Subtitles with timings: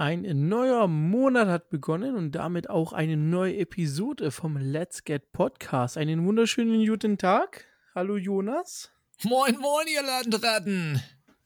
[0.00, 5.98] Ein neuer Monat hat begonnen und damit auch eine neue Episode vom Let's Get Podcast.
[5.98, 7.66] Einen wunderschönen guten Tag.
[7.94, 8.90] Hallo Jonas.
[9.24, 11.02] Moin, moin, ihr Landratten.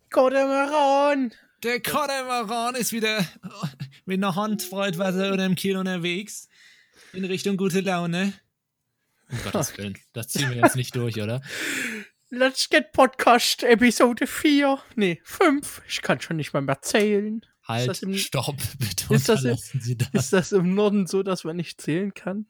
[0.08, 1.32] Kodemaron.
[1.64, 3.26] Der Kodemaron ist wieder
[4.04, 6.48] mit einer Handbreit Wasser oder im Kino unterwegs.
[7.12, 8.34] In Richtung gute Laune.
[9.32, 11.42] Um Gottes Willen, das ziehen wir jetzt nicht durch, oder?
[12.30, 14.78] Let's Get Podcast Episode 4.
[14.94, 15.82] Nee, 5.
[15.88, 17.44] Ich kann schon nicht mal mehr zählen.
[17.66, 20.08] Halt, im, stopp, bitte ist das, im, Sie das.
[20.12, 22.46] ist das im Norden so, dass man nicht zählen kann?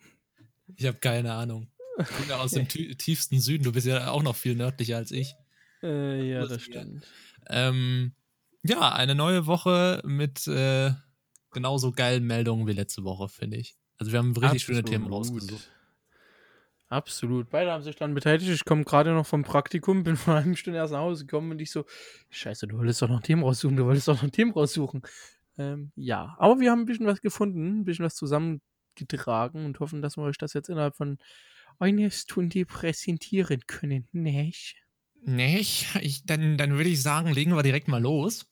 [0.76, 1.70] Ich habe keine Ahnung.
[1.98, 2.66] Ich bin ja aus dem
[2.98, 3.62] tiefsten Süden.
[3.64, 5.34] Du bist ja auch noch viel nördlicher als ich.
[5.82, 7.06] Äh, ja, das stimmt.
[7.48, 8.14] Ähm,
[8.64, 10.92] ja, eine neue Woche mit äh,
[11.52, 13.76] genauso geilen Meldungen wie letzte Woche, finde ich.
[13.98, 14.64] Also wir haben richtig Absolut.
[14.64, 15.70] schöne Themen rausgesucht.
[16.94, 17.50] Absolut.
[17.50, 18.48] Beide haben sich dann beteiligt.
[18.48, 21.60] Ich komme gerade noch vom Praktikum, bin vor einer Stunde erst nach Hause gekommen und
[21.60, 21.84] ich so,
[22.30, 25.02] scheiße, du wolltest doch noch Themen raussuchen, du wolltest doch noch Themen raussuchen.
[25.58, 30.02] Ähm, ja, aber wir haben ein bisschen was gefunden, ein bisschen was zusammengetragen und hoffen,
[30.02, 31.18] dass wir euch das jetzt innerhalb von
[31.80, 34.76] einer Stunde präsentieren können, nicht?
[35.20, 35.96] Nicht?
[36.00, 38.46] Ich, dann, dann würde ich sagen, legen wir direkt mal los.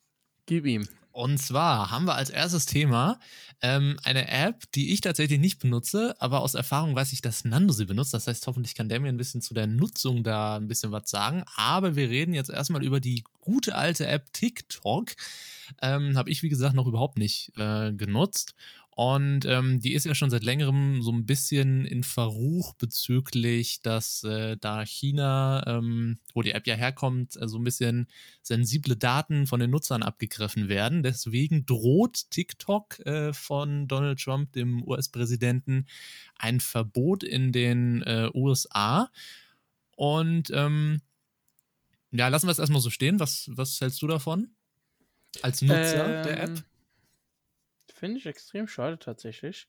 [0.46, 0.88] Gib ihm.
[1.12, 3.20] Und zwar haben wir als erstes Thema
[3.60, 7.72] ähm, eine App, die ich tatsächlich nicht benutze, aber aus Erfahrung weiß ich, dass Nando
[7.72, 8.14] sie benutzt.
[8.14, 11.10] Das heißt, hoffentlich kann der mir ein bisschen zu der Nutzung da ein bisschen was
[11.10, 11.44] sagen.
[11.56, 15.10] Aber wir reden jetzt erstmal über die gute alte App TikTok.
[15.80, 18.54] Ähm, Habe ich, wie gesagt, noch überhaupt nicht äh, genutzt.
[18.94, 24.22] Und ähm, die ist ja schon seit längerem so ein bisschen in Verruch bezüglich, dass
[24.22, 28.06] äh, da China, ähm, wo die App ja herkommt, äh, so ein bisschen
[28.42, 31.02] sensible Daten von den Nutzern abgegriffen werden.
[31.02, 35.86] Deswegen droht TikTok äh, von Donald Trump, dem US-Präsidenten,
[36.36, 39.10] ein Verbot in den äh, USA.
[39.96, 41.00] Und ähm,
[42.10, 43.20] ja, lassen wir es erstmal so stehen.
[43.20, 44.50] Was, was hältst du davon?
[45.40, 46.64] Als Nutzer ähm, der App?
[48.02, 49.68] Finde ich extrem schade tatsächlich.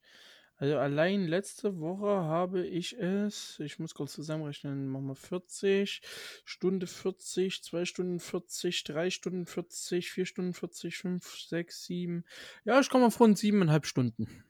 [0.56, 6.02] Also allein letzte Woche habe ich es, ich muss kurz zusammenrechnen, machen wir 40,
[6.44, 12.24] Stunde 40, 2 Stunden 40, 3 Stunden 40, 4 Stunden 40, 5, 6, 7.
[12.66, 14.44] Ja, ich komme auf rund siebeneinhalb Stunden.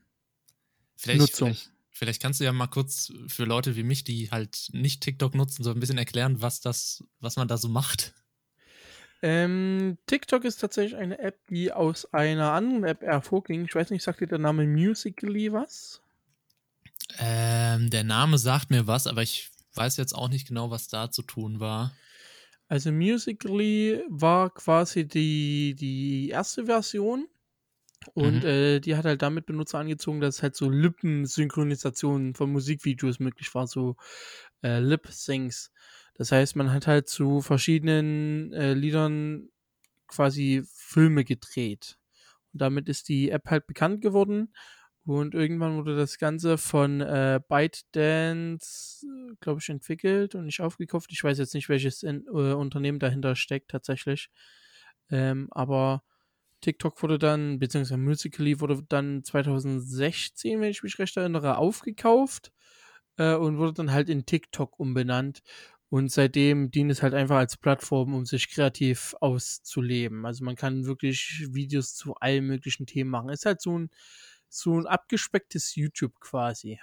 [0.96, 1.50] Vielleicht, Nutzung.
[1.50, 5.36] Vielleicht, vielleicht kannst du ja mal kurz für Leute wie mich, die halt nicht TikTok
[5.36, 8.14] nutzen, so ein bisschen erklären, was das, was man da so macht.
[9.26, 13.64] Ähm, TikTok ist tatsächlich eine App, die aus einer anderen App hervorging.
[13.64, 16.02] Ich weiß nicht, sagt dir der Name Musically was?
[17.20, 21.10] Ähm, der Name sagt mir was, aber ich weiß jetzt auch nicht genau, was da
[21.10, 21.94] zu tun war.
[22.68, 27.30] Also Musically war quasi die, die erste Version.
[28.16, 28.50] Und mhm.
[28.50, 33.68] äh, die hat halt damit Benutzer angezogen, dass halt so Lippensynchronisation von Musikvideos möglich war,
[33.68, 33.96] so
[34.62, 35.72] äh, Lip-Syncs.
[36.16, 39.50] Das heißt, man hat halt zu verschiedenen äh, Liedern
[40.08, 41.98] quasi Filme gedreht.
[42.54, 44.54] Und damit ist die App halt bekannt geworden.
[45.06, 49.06] Und irgendwann wurde das Ganze von äh, ByteDance,
[49.42, 51.12] glaube ich, entwickelt und nicht aufgekauft.
[51.12, 54.30] Ich weiß jetzt nicht, welches in, äh, Unternehmen dahinter steckt tatsächlich.
[55.10, 56.04] Ähm, aber
[56.62, 62.54] TikTok wurde dann, beziehungsweise Musically wurde dann 2016, wenn ich mich recht erinnere, aufgekauft
[63.18, 65.42] äh, und wurde dann halt in TikTok umbenannt.
[65.94, 70.26] Und seitdem dient es halt einfach als Plattform, um sich kreativ auszuleben.
[70.26, 73.30] Also man kann wirklich Videos zu allen möglichen Themen machen.
[73.30, 73.92] Ist halt so ein,
[74.50, 76.80] so ein abgespecktes YouTube quasi.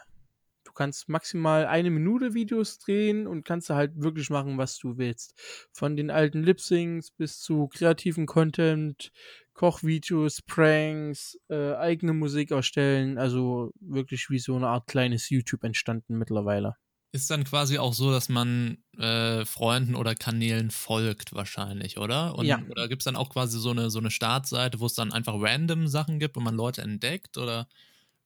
[0.63, 5.35] Du kannst maximal eine Minute Videos drehen und kannst halt wirklich machen, was du willst.
[5.73, 9.11] Von den alten Lip-Syncs bis zu kreativen Content,
[9.55, 13.19] Kochvideos, Pranks, äh, eigene Musik erstellen.
[13.19, 16.77] Also wirklich wie so eine Art kleines YouTube entstanden mittlerweile
[17.13, 22.37] ist dann quasi auch so, dass man äh, Freunden oder Kanälen folgt wahrscheinlich, oder?
[22.37, 22.63] Und, ja.
[22.71, 25.35] Oder gibt es dann auch quasi so eine, so eine Startseite, wo es dann einfach
[25.37, 27.37] random Sachen gibt und man Leute entdeckt?
[27.37, 27.69] Oder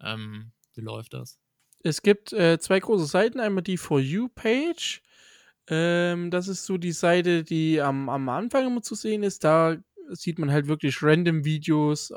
[0.02, 1.38] ähm, wie läuft das?
[1.82, 3.40] Es gibt äh, zwei große Seiten.
[3.40, 5.02] Einmal die For You-Page.
[5.68, 9.44] Ähm, das ist so die Seite, die am, am Anfang immer zu sehen ist.
[9.44, 9.76] Da
[10.10, 12.16] sieht man halt wirklich random Videos, äh,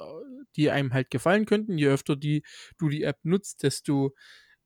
[0.58, 1.78] die einem halt gefallen könnten.
[1.78, 2.44] Je öfter die,
[2.78, 4.14] du die App nutzt, desto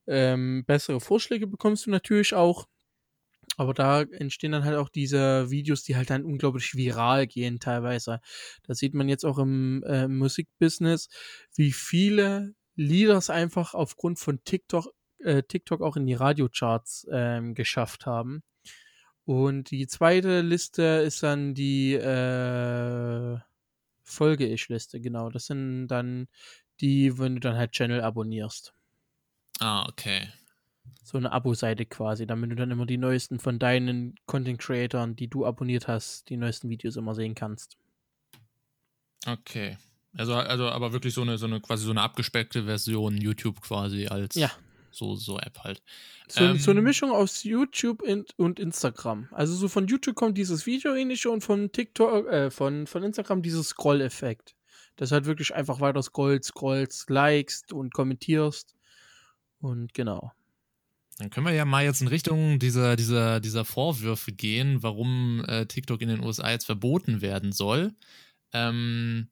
[0.08, 2.68] ähm, bessere Vorschläge bekommst du natürlich auch.
[3.58, 8.22] Aber da entstehen dann halt auch diese Videos, die halt dann unglaublich viral gehen teilweise.
[8.64, 11.10] Da sieht man jetzt auch im äh, Musikbusiness,
[11.56, 17.54] wie viele Lieder es einfach aufgrund von TikTok, äh, TikTok auch in die Radiocharts ähm,
[17.54, 18.44] geschafft haben.
[19.26, 23.38] Und die zweite Liste ist dann die äh,
[24.04, 25.30] Folge-Ich-Liste, genau.
[25.30, 26.28] Das sind dann
[26.80, 28.74] die, wenn du dann halt Channel abonnierst.
[29.62, 30.28] Ah, okay.
[31.04, 35.46] So eine Abo-Seite quasi, damit du dann immer die neuesten von deinen Content-Creatoren, die du
[35.46, 37.78] abonniert hast, die neuesten Videos immer sehen kannst.
[39.28, 39.78] Okay.
[40.18, 44.08] Also, also aber wirklich so eine, so eine quasi so eine abgespeckte Version YouTube quasi
[44.08, 44.52] als Ja.
[44.90, 45.82] so, so App halt.
[46.28, 49.28] So, Ähm, so eine Mischung aus YouTube in, und Instagram.
[49.32, 53.70] Also so von YouTube kommt dieses Video-ähnliche und von TikTok, äh, von, von Instagram dieses
[53.70, 54.56] Scroll-Effekt.
[54.96, 58.76] Das halt wirklich einfach weiter scrollst, scrollst, likest und kommentierst.
[59.62, 60.32] Und genau.
[61.18, 65.66] Dann können wir ja mal jetzt in Richtung dieser, dieser, dieser Vorwürfe gehen, warum äh,
[65.68, 67.94] TikTok in den USA jetzt verboten werden soll.
[68.54, 69.28] Ähm,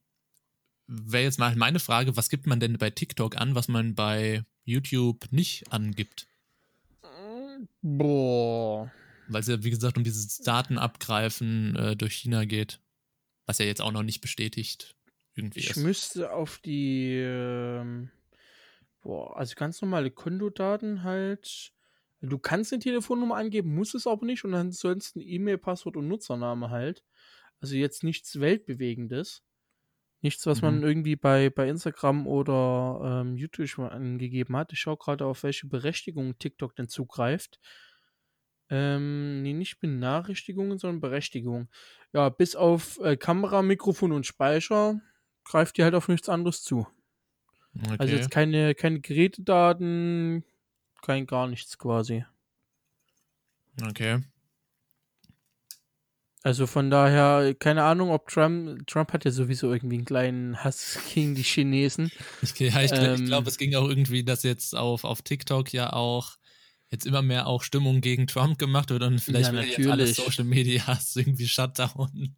[0.88, 4.44] Wäre jetzt mal meine Frage, was gibt man denn bei TikTok an, was man bei
[4.66, 6.28] YouTube nicht angibt?
[7.81, 8.92] Boah.
[9.28, 12.80] Weil es ja, wie gesagt, um dieses Datenabgreifen äh, durch China geht,
[13.46, 14.96] was ja jetzt auch noch nicht bestätigt
[15.36, 15.78] irgendwie Ich ist.
[15.78, 18.10] müsste auf die, ähm,
[19.01, 21.72] boah, also ganz normale Kontodaten halt.
[22.22, 26.69] Du kannst eine Telefonnummer angeben, musst es aber nicht und ansonsten E-Mail, Passwort und Nutzername
[26.69, 27.04] halt.
[27.62, 29.44] Also jetzt nichts Weltbewegendes.
[30.22, 30.84] Nichts, was man Mhm.
[30.84, 34.74] irgendwie bei, bei Instagram oder ähm, YouTube schon angegeben hat.
[34.74, 37.60] Ich schaue gerade auf welche Berechtigungen TikTok denn zugreift.
[38.69, 41.69] Ähm, nee, nicht Benachrichtigungen, sondern Berechtigungen.
[42.13, 45.02] Ja, bis auf äh, Kamera, Mikrofon und Speicher
[45.44, 46.88] greift die halt auf nichts anderes zu.
[47.77, 47.95] Okay.
[47.98, 50.44] Also jetzt keine, keine Gerätedaten,
[51.01, 52.25] kein gar nichts quasi.
[53.81, 54.21] okay.
[56.42, 60.98] Also von daher, keine Ahnung, ob Trump, Trump hat ja sowieso irgendwie einen kleinen Hass
[61.13, 62.12] gegen die Chinesen.
[62.42, 65.74] Ich, ja, ich, Ähm, ich glaube, es ging auch irgendwie, dass jetzt auf, auf TikTok
[65.74, 66.38] ja auch
[66.92, 70.16] jetzt immer mehr auch Stimmung gegen Trump gemacht wird und vielleicht Ja, wird jetzt alles.
[70.16, 70.81] Social Media
[71.16, 72.36] irgendwie Shutdown.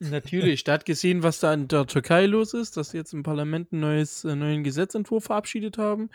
[0.00, 3.22] Natürlich, der hat gesehen, was da in der Türkei los ist, dass sie jetzt im
[3.22, 6.10] Parlament ein neues, äh, neuen Gesetzentwurf verabschiedet haben,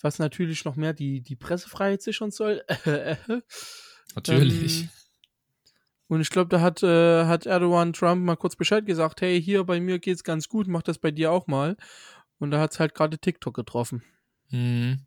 [0.00, 2.62] was natürlich noch mehr die, die Pressefreiheit sichern soll.
[4.14, 4.82] Natürlich.
[4.82, 4.88] Ähm,
[6.08, 9.64] und ich glaube, da hat, äh, hat Erdogan Trump mal kurz Bescheid gesagt, hey, hier
[9.64, 11.76] bei mir geht's ganz gut, mach das bei dir auch mal.
[12.38, 14.02] Und da hat's halt gerade TikTok getroffen.
[14.50, 15.06] Mhm.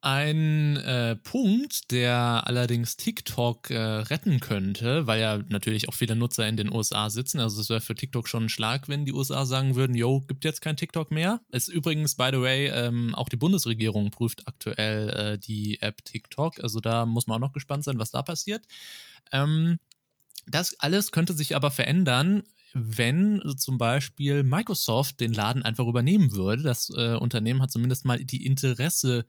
[0.00, 6.46] Ein äh, Punkt, der allerdings TikTok äh, retten könnte, weil ja natürlich auch viele Nutzer
[6.46, 9.44] in den USA sitzen, also es wäre für TikTok schon ein Schlag, wenn die USA
[9.44, 11.40] sagen würden, yo, gibt jetzt kein TikTok mehr.
[11.50, 16.62] Ist übrigens, by the way, ähm, auch die Bundesregierung prüft aktuell äh, die App TikTok,
[16.62, 18.64] also da muss man auch noch gespannt sein, was da passiert.
[19.32, 19.80] Ähm,
[20.46, 26.62] das alles könnte sich aber verändern, wenn zum Beispiel Microsoft den Laden einfach übernehmen würde.
[26.62, 29.26] Das äh, Unternehmen hat zumindest mal die Interesse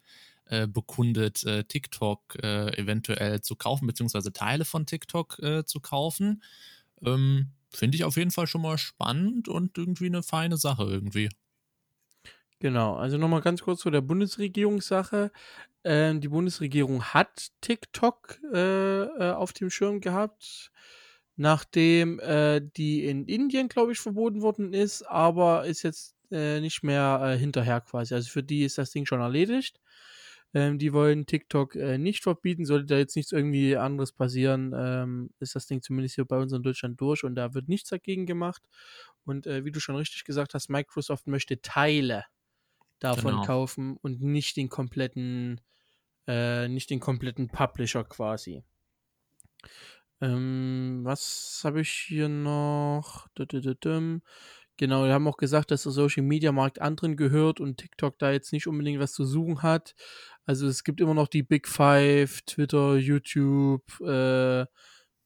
[0.50, 6.44] äh, bekundet, äh, TikTok äh, eventuell zu kaufen, beziehungsweise Teile von TikTok äh, zu kaufen.
[7.06, 11.30] Ähm, Finde ich auf jeden Fall schon mal spannend und irgendwie eine feine Sache irgendwie.
[12.60, 15.32] Genau, also nochmal ganz kurz zu der Bundesregierungssache.
[15.84, 20.72] Ähm, die Bundesregierung hat TikTok äh, auf dem Schirm gehabt,
[21.38, 26.84] nachdem äh, die in Indien, glaube ich, verboten worden ist, aber ist jetzt äh, nicht
[26.84, 28.14] mehr äh, hinterher quasi.
[28.14, 29.80] Also für die ist das Ding schon erledigt.
[30.54, 32.66] Ähm, die wollen TikTok äh, nicht verbieten.
[32.66, 36.54] Sollte da jetzt nichts irgendwie anderes passieren, ähm, ist das Ding zumindest hier bei uns
[36.54, 38.64] in Deutschland durch und da wird nichts dagegen gemacht.
[39.26, 42.26] Und äh, wie du schon richtig gesagt hast, Microsoft möchte Teile
[43.00, 43.42] davon Genau.
[43.42, 45.62] kaufen und nicht den kompletten,
[46.28, 48.64] äh, nicht den kompletten Publisher quasi.
[50.22, 53.28] Ähm, was habe ich hier noch?
[54.78, 58.32] Genau, wir haben auch gesagt, dass der Social Media Markt anderen gehört und TikTok da
[58.32, 59.94] jetzt nicht unbedingt was zu suchen hat.
[60.50, 64.66] Also es gibt immer noch die Big Five, Twitter, YouTube äh,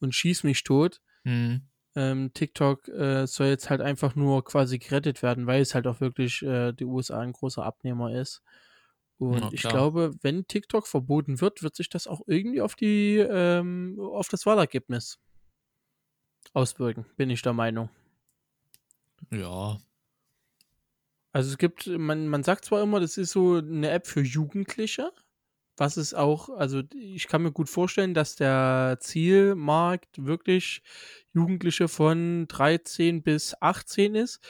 [0.01, 0.99] und Schieß mich tot.
[1.23, 1.61] Hm.
[1.95, 6.01] Ähm, TikTok äh, soll jetzt halt einfach nur quasi gerettet werden, weil es halt auch
[6.01, 8.43] wirklich äh, die USA ein großer Abnehmer ist.
[9.17, 13.15] Und Ja, ich glaube, wenn TikTok verboten wird, wird sich das auch irgendwie auf die
[13.15, 15.19] ähm, auf das Wahlergebnis
[16.51, 17.89] auswirken, bin ich der Meinung.
[19.31, 19.77] Ja.
[21.33, 25.11] Also es gibt, man, man sagt zwar immer, das ist so eine App für Jugendliche,
[25.77, 30.83] was es auch, also ich kann mir gut vorstellen, dass der Zielmarkt wirklich
[31.33, 34.41] Jugendliche von 13 bis 18 ist,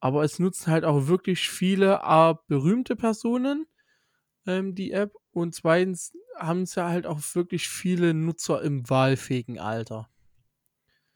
[0.00, 3.66] aber es nutzen halt auch wirklich viele A, berühmte Personen
[4.46, 9.60] ähm, die App und zweitens haben es ja halt auch wirklich viele Nutzer im wahlfähigen
[9.60, 10.08] Alter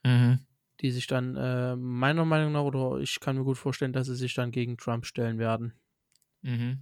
[0.04, 0.45] Mhm.
[0.80, 4.16] Die sich dann äh, meiner Meinung nach, oder ich kann mir gut vorstellen, dass sie
[4.16, 5.73] sich dann gegen Trump stellen werden.
[6.42, 6.80] Mhm.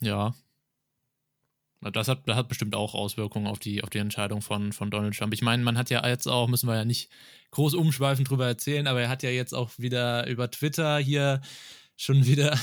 [0.00, 0.34] Ja.
[1.92, 5.16] Das hat, das hat bestimmt auch Auswirkungen auf die, auf die Entscheidung von, von Donald
[5.16, 5.34] Trump.
[5.34, 7.10] Ich meine, man hat ja jetzt auch, müssen wir ja nicht
[7.50, 11.42] groß umschweifend drüber erzählen, aber er hat ja jetzt auch wieder über Twitter hier
[11.96, 12.58] schon wieder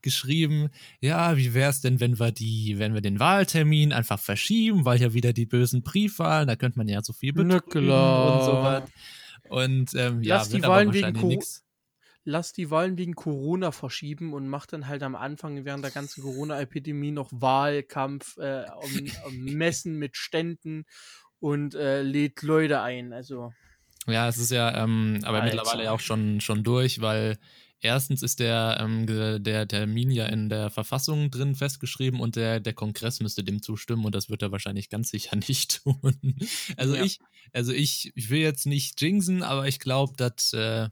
[0.00, 4.84] geschrieben, ja, wie wäre es denn, wenn wir die, wenn wir den Wahltermin einfach verschieben,
[4.84, 8.52] weil ja wieder die bösen Briefwahlen, da könnte man ja so viel betrügen und so
[8.62, 8.82] was.
[9.52, 11.62] Und ähm, Lass ja, die wird aber Wahlen wegen nichts.
[12.24, 16.22] Lass die Wahlen wegen Corona verschieben und mach dann halt am Anfang während der ganzen
[16.22, 20.84] Corona-Epidemie noch Wahlkampf, äh, um, um Messen mit Ständen
[21.38, 23.12] und äh, lädt Leute ein.
[23.12, 23.52] Also,
[24.06, 25.56] Ja, es ist ja ähm, aber Alter.
[25.56, 27.38] mittlerweile auch schon, schon durch, weil
[27.82, 29.06] erstens ist der, ähm,
[29.42, 34.04] der Termin ja in der Verfassung drin festgeschrieben und der, der Kongress müsste dem zustimmen
[34.04, 36.36] und das wird er wahrscheinlich ganz sicher nicht tun.
[36.76, 37.04] Also Ja.
[37.04, 37.18] ich,
[37.52, 40.88] also ich, ich will jetzt nicht jinxen, aber ich glaube, dass äh,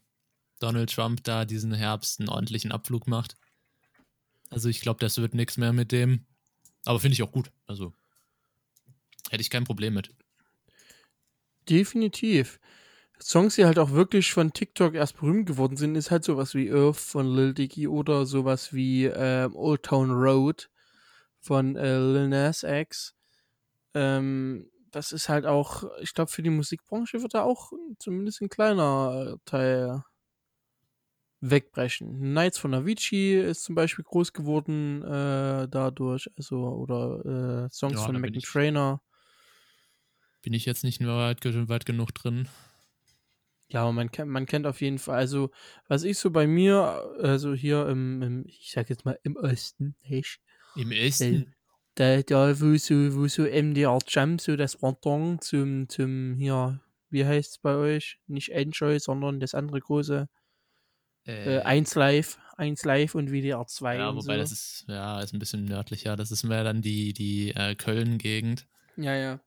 [0.59, 3.37] Donald Trump da diesen Herbst einen ordentlichen Abflug macht.
[4.50, 6.26] Also ich glaube, das wird nichts mehr mit dem.
[6.85, 7.50] Aber finde ich auch gut.
[7.66, 7.94] Also
[9.30, 10.11] hätte ich kein Problem mit.
[11.68, 12.59] definitiv.
[13.23, 16.71] Songs, die halt auch wirklich von TikTok erst berühmt geworden sind, ist halt sowas wie
[16.73, 20.71] Earth von Lil Dicky oder sowas wie ähm, Old Town Road
[21.41, 23.15] von äh, Lil Nas X.
[23.95, 28.49] Ähm, das ist halt auch, ich glaube, für die Musikbranche wird da auch zumindest ein
[28.50, 30.03] kleiner äh, Teil
[31.41, 32.33] wegbrechen.
[32.35, 38.03] Nights von Avicii ist zum Beispiel groß geworden äh, dadurch, also oder äh, Songs Ja,
[38.03, 39.03] von da bin Trainor.
[40.43, 42.49] Bin ich jetzt nicht mehr weit, weit genug drin.
[43.71, 45.50] Ja, aber man kennt, man kennt auf jeden Fall, also
[45.89, 46.83] was ich so bei mir,
[47.21, 50.41] also hier im, im ich sag jetzt mal im Osten, nicht?
[50.77, 51.55] Im Äh, Esten.
[51.95, 57.25] da, da wo so, wo so MDR Jump, so das Pendant zum, zum, hier, wie
[57.25, 58.19] heißt's bei euch?
[58.27, 60.29] Nicht Enjoy, sondern das andere große,
[61.27, 64.41] äh, 1 Live, 1 Live und WDR 2 Ja, wobei so.
[64.43, 66.17] das ist, ja, ist ein bisschen nördlicher.
[66.17, 68.67] Das ist mehr dann die, die äh, Köln-Gegend.
[68.97, 69.41] Ja, ja.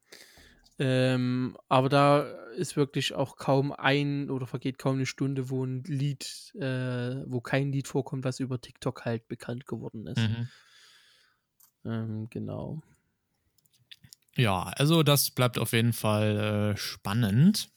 [0.86, 2.24] Ähm, aber da
[2.58, 7.40] ist wirklich auch kaum ein oder vergeht kaum eine Stunde, wo ein Lied, äh, wo
[7.40, 10.18] kein Lied vorkommt, was über TikTok halt bekannt geworden ist.
[10.18, 10.50] Mhm.
[11.86, 12.82] Ähm, genau.
[14.36, 17.70] Ja, also das bleibt auf jeden Fall äh, spannend.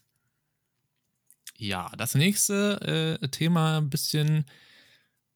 [1.58, 4.46] Ja, das nächste äh, Thema ein bisschen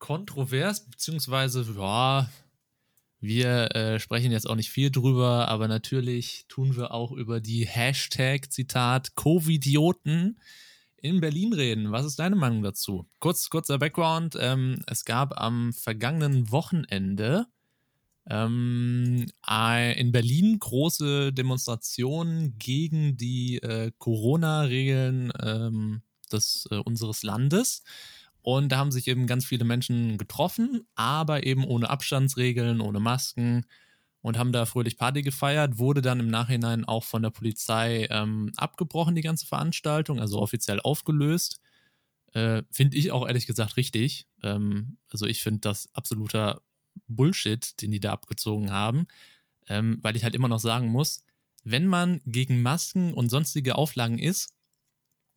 [0.01, 2.29] kontrovers, beziehungsweise, ja,
[3.21, 7.67] wir äh, sprechen jetzt auch nicht viel drüber, aber natürlich tun wir auch über die
[7.67, 10.39] Hashtag, Zitat, Covidioten
[10.97, 11.93] in Berlin reden.
[11.93, 13.07] Was ist deine Meinung dazu?
[13.19, 14.37] Kurz, kurzer Background.
[14.41, 17.47] Ähm, es gab am vergangenen Wochenende
[18.29, 27.83] ähm, äh, in Berlin große Demonstrationen gegen die äh, Corona-Regeln ähm, des, äh, unseres Landes.
[28.43, 33.67] Und da haben sich eben ganz viele Menschen getroffen, aber eben ohne Abstandsregeln, ohne Masken
[34.23, 35.79] und haben da fröhlich Party gefeiert.
[35.79, 40.81] Wurde dann im Nachhinein auch von der Polizei ähm, abgebrochen, die ganze Veranstaltung, also offiziell
[40.81, 41.61] aufgelöst.
[42.33, 44.27] Äh, finde ich auch ehrlich gesagt richtig.
[44.43, 46.63] Ähm, also ich finde das absoluter
[47.09, 49.07] Bullshit, den die da abgezogen haben,
[49.69, 51.25] ähm, weil ich halt immer noch sagen muss,
[51.65, 54.55] wenn man gegen Masken und sonstige Auflagen ist,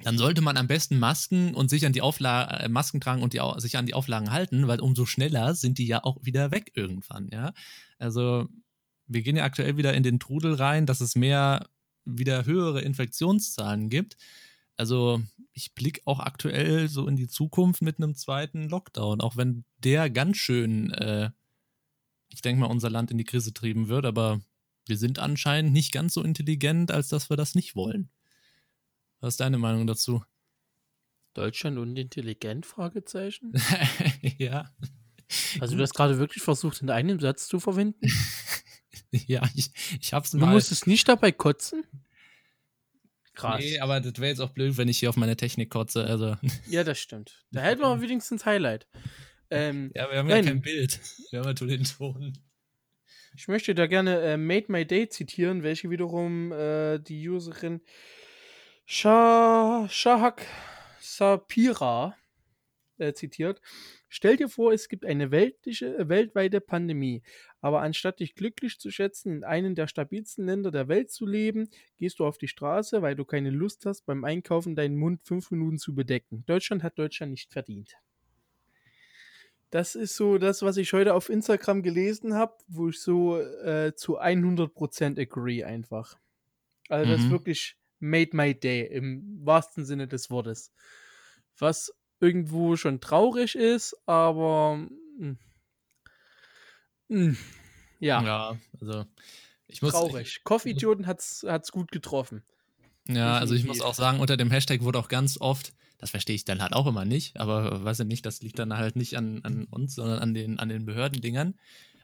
[0.04, 3.34] dann sollte man am besten Masken und sich an die Aufla äh, Masken tragen und
[3.34, 6.72] die, sich an die Auflagen halten, weil umso schneller sind die ja auch wieder weg
[6.76, 7.54] irgendwann, ja.
[7.98, 8.48] Also
[9.08, 11.68] wir gehen ja aktuell wieder in den Trudel rein, dass es mehr
[12.06, 14.18] wieder höhere Infektionszahlen gibt.
[14.76, 15.22] Also
[15.54, 20.10] ich blicke auch aktuell so in die Zukunft mit einem zweiten Lockdown, auch wenn der
[20.10, 21.30] ganz schön, äh,
[22.30, 24.42] ich denke mal, unser Land in die Krise trieben wird, aber
[24.88, 28.10] wir sind anscheinend nicht ganz so intelligent, als dass wir das nicht wollen.
[29.24, 30.22] Was ist deine Meinung dazu?
[31.34, 32.66] Deutschland und intelligent?
[32.66, 33.54] Fragezeichen.
[34.38, 34.70] ja.
[35.62, 38.06] Also du das gerade wirklich versucht, in einem Satz zu verwenden?
[39.28, 39.70] Ja, ich,
[40.02, 40.52] ich hab's Du mal.
[40.52, 41.84] musstest nicht dabei kotzen?
[43.36, 43.60] Krass.
[43.60, 46.04] Nee, aber das wäre jetzt auch blöd, wenn ich hier auf meine Technik kotze.
[46.06, 46.36] Also.
[46.68, 47.46] Ja, das stimmt.
[47.52, 48.88] Da hätten wir wenigstens Highlight.
[49.52, 50.44] Ähm, Ja, wir haben Nein.
[50.46, 51.00] ja kein Bild.
[51.30, 52.34] Wir haben ja nur den Ton.
[53.38, 57.82] Ich möchte da gerne äh, Made My Day zitieren, welche wiederum äh, die Userin
[58.86, 60.46] Shah Shahak
[61.00, 62.16] Sapira
[63.00, 63.62] äh, zitiert.
[64.10, 67.24] Stell dir vor, es gibt eine weltliche, äh, weltweite Pandemie,
[67.62, 71.70] aber anstatt dich glücklich zu schätzen, in einem der stabilsten Länder der Welt zu leben,
[71.98, 75.52] gehst du auf die Straße, weil du keine Lust hast, beim Einkaufen deinen Mund fünf
[75.52, 76.44] Minuten zu bedecken.
[76.48, 77.96] Deutschland hat Deutschland nicht verdient.
[79.70, 83.94] Das ist so das, was ich heute auf Instagram gelesen habe, wo ich so äh,
[83.96, 86.20] zu 100% agree einfach.
[86.90, 87.32] Also das ist Mhm.
[87.32, 90.74] wirklich made my day im wahrsten Sinne des Wortes.
[91.58, 95.36] Was irgendwo schon traurig ist, aber mh,
[97.08, 97.36] mh,
[98.00, 99.06] ja, Ja, also.
[99.68, 100.44] Ich muss, traurig.
[100.44, 102.44] Coffee-Idioten hat's, hat's gut getroffen.
[103.08, 103.90] Ja, also ich muss Definitiv.
[103.90, 106.86] auch sagen, unter dem Hashtag wurde auch ganz oft, das verstehe ich dann halt auch
[106.86, 110.20] immer nicht, aber weiß ich nicht, das liegt dann halt nicht an, an uns, sondern
[110.20, 111.56] an den, an den Behördendingern.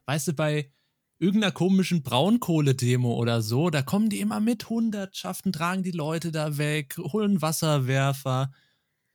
[0.06, 0.72] Weißt du, bei,
[1.20, 6.58] irgendeiner komischen Braunkohle-Demo oder so, da kommen die immer mit Hundertschaften, tragen die Leute da
[6.58, 8.52] weg, holen Wasserwerfer.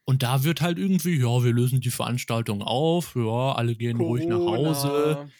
[0.05, 4.09] Und da wird halt irgendwie, ja, wir lösen die Veranstaltung auf, ja, alle gehen Corona.
[4.11, 5.31] ruhig nach Hause.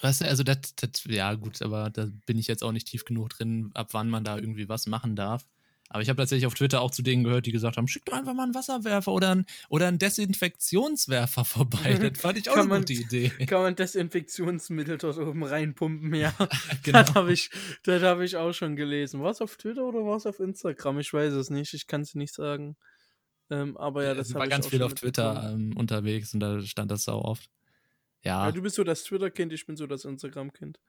[0.00, 3.04] Weißt du, also das, das, ja gut, aber da bin ich jetzt auch nicht tief
[3.04, 5.46] genug drin, ab wann man da irgendwie was machen darf.
[5.92, 8.14] Aber ich habe tatsächlich auf Twitter auch zu denen gehört, die gesagt haben, schickt doch
[8.14, 11.98] einfach mal einen Wasserwerfer oder einen, oder einen Desinfektionswerfer vorbei.
[12.12, 13.28] Das fand ich auch eine gute Idee.
[13.46, 16.34] Kann man Desinfektionsmittel dort oben reinpumpen, ja.
[16.82, 17.02] genau.
[17.02, 17.50] Das habe ich,
[17.86, 19.20] hab ich auch schon gelesen.
[19.20, 20.98] War es auf Twitter oder war es auf Instagram?
[20.98, 22.76] Ich weiß es nicht, ich kann es nicht sagen.
[23.50, 26.90] Ähm, aber ja, das ja, war ganz viel auf Twitter ähm, unterwegs und da stand
[26.90, 27.50] das auch oft.
[28.22, 28.46] Ja.
[28.46, 30.80] ja du bist so das Twitter-Kind, ich bin so das Instagram-Kind.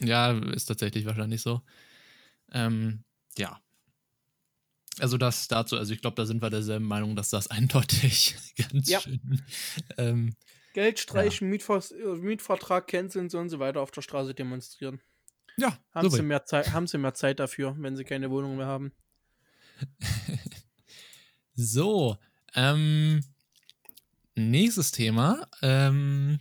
[0.00, 1.62] Ja, ist tatsächlich wahrscheinlich so.
[2.52, 3.04] Ähm,
[3.38, 3.58] ja,
[5.00, 8.88] also das dazu, also ich glaube, da sind wir derselben Meinung, dass das eindeutig ganz
[8.88, 9.00] ja.
[9.00, 9.42] schön.
[9.96, 10.34] Ähm,
[10.72, 11.50] Geld streichen, ja.
[11.52, 11.82] Mietver
[12.20, 15.00] Mietvertrag canceln, sollen sie weiter auf der Straße demonstrieren.
[15.56, 18.56] Ja, haben, so sie mehr Zeit, haben sie mehr Zeit dafür, wenn sie keine Wohnung
[18.56, 18.92] mehr haben.
[21.54, 22.16] so,
[22.54, 23.20] ähm,
[24.34, 25.46] nächstes Thema.
[25.62, 26.40] Ähm,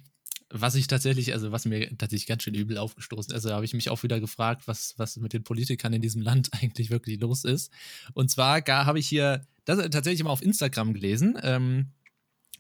[0.55, 3.73] was ich tatsächlich, also was mir tatsächlich ganz schön übel aufgestoßen ist, also habe ich
[3.73, 7.43] mich auch wieder gefragt, was, was mit den Politikern in diesem Land eigentlich wirklich los
[7.43, 7.71] ist.
[8.13, 11.87] Und zwar habe ich hier das tatsächlich mal auf Instagram gelesen, ähm,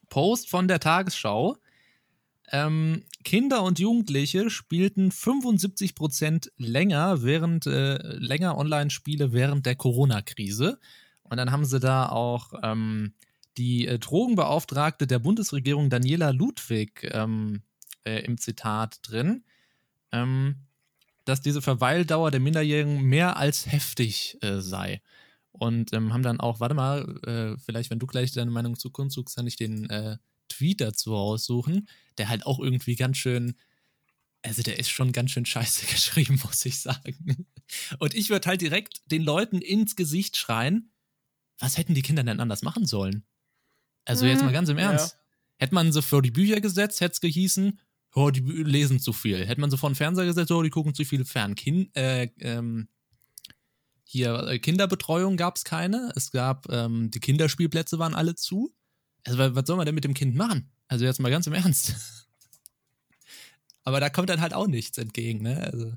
[0.09, 1.57] Post von der Tagesschau.
[2.51, 10.79] Ähm, Kinder und Jugendliche spielten 75 Prozent länger während äh, länger Online-Spiele während der Corona-Krise.
[11.23, 13.13] Und dann haben sie da auch ähm,
[13.57, 17.61] die äh, Drogenbeauftragte der Bundesregierung Daniela Ludwig ähm,
[18.05, 19.43] äh, im Zitat drin,
[20.11, 20.55] ähm,
[21.25, 25.01] dass diese Verweildauer der Minderjährigen mehr als heftig äh, sei.
[25.51, 28.89] Und ähm, haben dann auch, warte mal, äh, vielleicht, wenn du gleich deine Meinung zu
[28.89, 30.17] Kunst suchst, kann ich den äh,
[30.49, 33.55] Tweet dazu raussuchen, der halt auch irgendwie ganz schön,
[34.41, 37.47] also der ist schon ganz schön scheiße geschrieben, muss ich sagen.
[37.99, 40.91] Und ich würde halt direkt den Leuten ins Gesicht schreien,
[41.59, 43.23] was hätten die Kinder denn anders machen sollen?
[44.05, 44.47] Also jetzt mhm.
[44.47, 45.13] mal ganz im Ernst.
[45.13, 45.19] Ja.
[45.59, 47.79] Hätte man sie vor die Bücher gesetzt, hätte es gehießen,
[48.13, 49.45] oh, die lesen zu viel.
[49.45, 51.55] Hätte man so vor den Fernseher gesetzt, oh, die gucken zu viel fern.
[51.55, 52.87] Kind, äh, ähm,
[54.03, 56.11] hier, äh, Kinderbetreuung gab es keine.
[56.15, 58.71] Es gab, ähm, die Kinderspielplätze waren alle zu.
[59.25, 60.71] Also, was soll man denn mit dem Kind machen?
[60.87, 61.95] Also, jetzt mal ganz im Ernst.
[63.83, 65.59] Aber da kommt dann halt auch nichts entgegen, ne?
[65.61, 65.93] Also,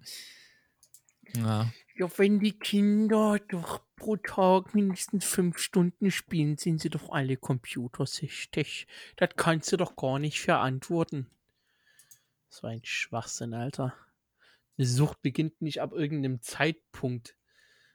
[1.35, 1.73] ja.
[1.99, 7.37] Ja, wenn die Kinder doch pro Tag mindestens fünf Stunden spielen, sind sie doch alle
[7.37, 8.87] computersüchtig.
[9.17, 11.27] Das kannst du doch gar nicht verantworten.
[12.57, 13.95] Das war ein Schwachsinn, Alter.
[14.79, 17.37] Eine Sucht beginnt nicht ab irgendeinem Zeitpunkt.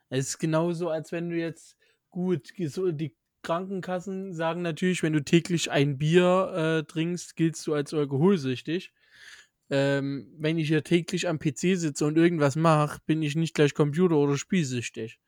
[0.09, 1.77] Es ist genauso, als wenn du jetzt,
[2.11, 7.91] gut, die Krankenkassen sagen natürlich, wenn du täglich ein Bier äh, trinkst, giltst du als
[7.91, 8.93] alkoholsüchtig.
[9.71, 13.73] Ähm, wenn ich hier täglich am PC sitze und irgendwas mache, bin ich nicht gleich
[13.73, 15.19] Computer- oder spielsüchtig.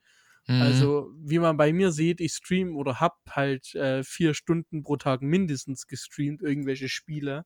[0.45, 0.61] Mhm.
[0.61, 4.97] Also, wie man bei mir sieht, ich stream oder hab halt äh, vier Stunden pro
[4.97, 7.45] Tag mindestens gestreamt, irgendwelche Spiele.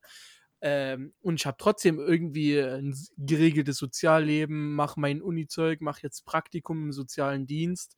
[0.60, 6.84] Ähm, und ich habe trotzdem irgendwie ein geregeltes Sozialleben, mache mein Uni-Zeug, mache jetzt Praktikum
[6.84, 7.96] im sozialen Dienst.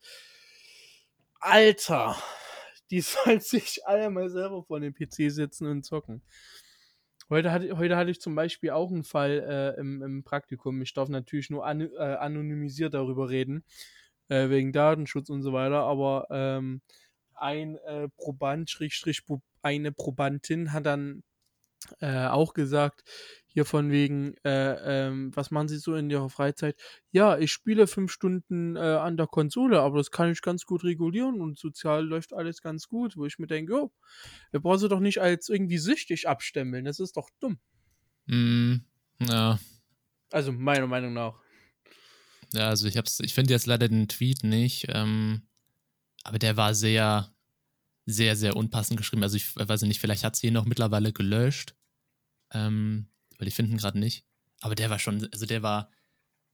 [1.39, 2.15] Alter,
[2.91, 6.21] die sollen sich alle mal selber vor dem PC sitzen und zocken.
[7.29, 9.39] Heute hatte, heute hatte ich zum Beispiel auch einen Fall
[9.75, 10.81] äh, im, im, Praktikum.
[10.81, 13.63] Ich darf natürlich nur an, äh, anonymisiert darüber reden,
[14.27, 16.81] äh, wegen Datenschutz und so weiter, aber ähm,
[17.33, 19.23] ein äh, Proband, Schrägstrich,
[19.61, 21.23] eine Probandin hat dann
[21.99, 23.03] äh, auch gesagt,
[23.53, 26.79] hier von wegen, äh, ähm, was machen Sie so in Ihrer Freizeit?
[27.11, 30.83] Ja, ich spiele fünf Stunden äh, an der Konsole, aber das kann ich ganz gut
[30.83, 33.91] regulieren und sozial läuft alles ganz gut, wo ich mir denke, oh,
[34.51, 37.59] wir brauchen sie doch nicht als irgendwie süchtig abstempeln, das ist doch dumm.
[38.27, 38.75] Mm,
[39.19, 39.59] ja.
[40.31, 41.35] Also meiner Meinung nach.
[42.53, 45.47] Ja, also ich hab's, ich finde jetzt leider den Tweet nicht, ähm,
[46.23, 47.33] aber der war sehr,
[48.05, 49.23] sehr, sehr unpassend geschrieben.
[49.23, 51.75] Also ich weiß nicht, vielleicht hat sie ihn noch mittlerweile gelöscht.
[52.53, 54.25] Ähm, weil ich finde ihn gerade nicht.
[54.61, 55.89] Aber der war schon, also der war,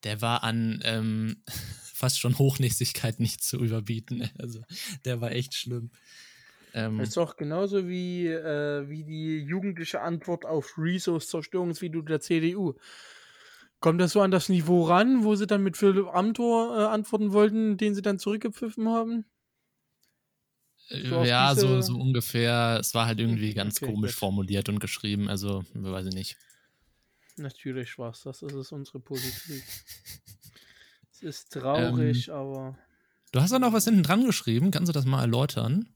[0.03, 1.43] der war an ähm,
[1.93, 4.29] fast schon Hochnäsigkeit nicht zu überbieten.
[4.39, 4.61] Also
[5.05, 5.91] der war echt schlimm.
[6.73, 12.75] Ähm, ist doch genauso wie, äh, wie die jugendliche Antwort auf Resource Zerstörungsvideo der CDU.
[13.79, 17.31] Kommt das so an das Niveau ran, wo sie dann mit Philipp Amthor äh, antworten
[17.31, 19.25] wollten, den sie dann zurückgepfiffen haben?
[20.89, 22.77] So ja, so, so ungefähr.
[22.79, 24.19] Es war halt irgendwie ganz okay, komisch gut.
[24.19, 25.27] formuliert und geschrieben.
[25.27, 26.37] Also, weiß ich nicht.
[27.35, 28.39] Natürlich war es das.
[28.39, 29.63] Das ist unsere Politik.
[31.11, 32.77] es ist traurig, ähm, aber.
[33.31, 34.71] Du hast da noch was hinten dran geschrieben.
[34.71, 35.89] Kannst du das mal erläutern?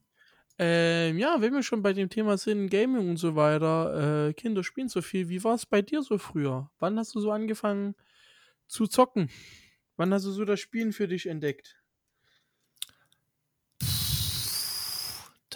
[0.58, 4.62] Ähm, ja, wenn wir schon bei dem Thema sind, Gaming und so weiter, äh, Kinder
[4.62, 5.28] spielen so viel.
[5.30, 6.70] Wie war es bei dir so früher?
[6.78, 7.94] Wann hast du so angefangen
[8.66, 9.30] zu zocken?
[9.96, 11.81] Wann hast du so das Spielen für dich entdeckt?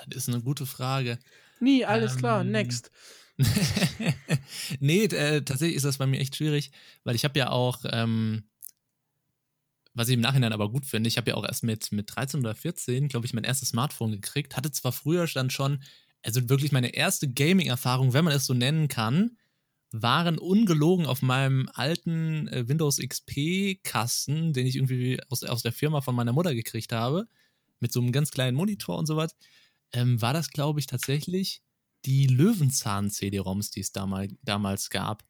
[0.06, 1.18] Das ist eine gute Frage.
[1.60, 2.90] Nie, alles ähm, klar, next.
[4.80, 6.70] nee, äh, tatsächlich ist das bei mir echt schwierig,
[7.04, 8.44] weil ich habe ja auch, ähm,
[9.94, 12.40] was ich im Nachhinein aber gut finde, ich habe ja auch erst mit, mit 13
[12.40, 14.56] oder 14, glaube ich, mein erstes Smartphone gekriegt.
[14.56, 15.82] Hatte zwar früher dann schon,
[16.22, 19.36] also wirklich meine erste Gaming-Erfahrung, wenn man es so nennen kann,
[19.92, 26.00] waren ungelogen auf meinem alten äh, Windows XP-Kasten, den ich irgendwie aus, aus der Firma
[26.00, 27.28] von meiner Mutter gekriegt habe,
[27.80, 29.36] mit so einem ganz kleinen Monitor und so was,
[29.92, 31.62] ähm, war das, glaube ich, tatsächlich
[32.04, 35.24] die Löwenzahn-CD-ROMs, die es damals, damals gab.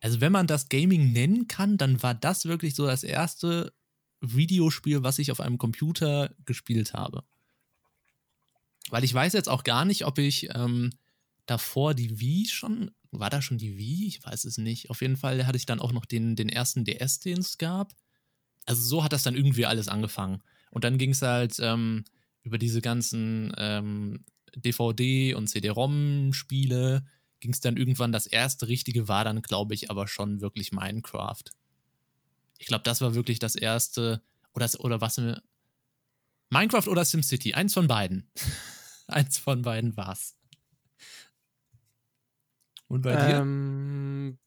[0.00, 3.72] Also, wenn man das Gaming nennen kann, dann war das wirklich so das erste
[4.20, 7.24] Videospiel, was ich auf einem Computer gespielt habe.
[8.90, 10.90] Weil ich weiß jetzt auch gar nicht, ob ich ähm,
[11.46, 14.06] davor die Wii schon, war da schon die Wii?
[14.06, 14.90] Ich weiß es nicht.
[14.90, 17.94] Auf jeden Fall hatte ich dann auch noch den, den ersten DS, den es gab.
[18.66, 20.42] Also so hat das dann irgendwie alles angefangen.
[20.70, 22.04] Und dann ging es halt ähm,
[22.48, 24.24] über diese ganzen ähm,
[24.56, 27.04] DVD- und CD-ROM-Spiele
[27.40, 31.44] ging es dann irgendwann, das erste richtige war dann, glaube ich, aber schon wirklich Minecraft.
[32.58, 34.22] Ich glaube, das war wirklich das erste,
[34.54, 35.20] oder, oder was,
[36.50, 38.30] Minecraft oder SimCity, eins von beiden.
[39.06, 40.36] eins von beiden war's.
[42.88, 43.36] Und bei dir?
[43.36, 44.38] Ähm,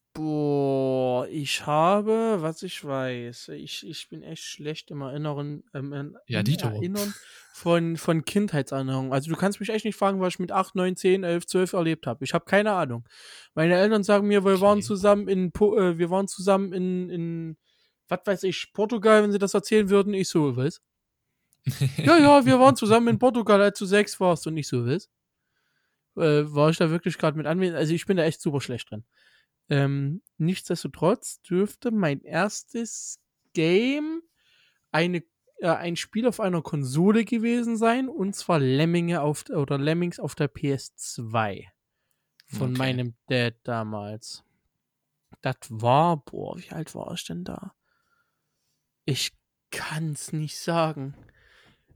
[1.30, 6.68] Ich habe, was ich weiß, ich, ich bin echt schlecht im Erinnern, ähm, ja, Dito.
[6.68, 7.14] Erinnern
[7.52, 9.12] von, von Kindheitserinnerungen.
[9.12, 11.72] Also du kannst mich echt nicht fragen, was ich mit 8, 9, 10, 11, 12
[11.74, 12.24] erlebt habe.
[12.24, 13.06] Ich habe keine Ahnung.
[13.54, 14.62] Meine Eltern sagen mir, wir okay.
[14.62, 17.56] waren zusammen in, äh, wir waren zusammen in, in,
[18.08, 20.14] was weiß ich, Portugal, wenn sie das erzählen würden.
[20.14, 20.80] Ich so, was?
[21.98, 25.10] ja, ja, wir waren zusammen in Portugal, als du sechs warst und ich so, was?
[26.16, 27.78] Äh, war ich da wirklich gerade mit anwesend?
[27.78, 29.04] Also ich bin da echt super schlecht drin.
[29.72, 33.18] Ähm, nichtsdestotrotz dürfte mein erstes
[33.54, 34.20] Game
[34.90, 35.24] eine,
[35.60, 40.34] äh, ein Spiel auf einer Konsole gewesen sein, und zwar Lemminge auf oder Lemmings auf
[40.34, 41.68] der PS2
[42.48, 42.78] von okay.
[42.78, 44.44] meinem Dad damals.
[45.40, 47.74] Das war, boah, wie alt war ich denn da?
[49.06, 49.32] Ich
[49.70, 51.14] kann's nicht sagen.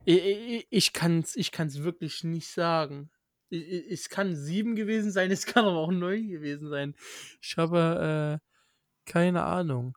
[0.07, 3.11] Ich, ich, ich kann's, ich kann's wirklich nicht sagen
[3.51, 6.95] es kann sieben gewesen sein, es kann aber auch neun gewesen sein.
[7.41, 9.97] Ich habe äh, keine Ahnung.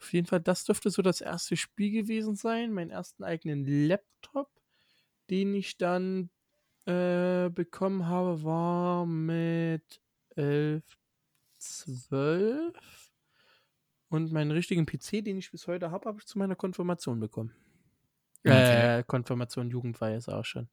[0.00, 2.72] Auf jeden Fall, das dürfte so das erste Spiel gewesen sein.
[2.72, 4.50] Meinen ersten eigenen Laptop,
[5.28, 6.30] den ich dann
[6.86, 10.00] äh, bekommen habe, war mit
[10.36, 10.82] 11,
[11.58, 12.74] 12.
[14.08, 17.54] Und meinen richtigen PC, den ich bis heute habe, habe ich zu meiner Konfirmation bekommen.
[18.44, 18.98] Okay.
[19.00, 20.68] Äh, Konfirmation, Jugendweihe ist auch schon.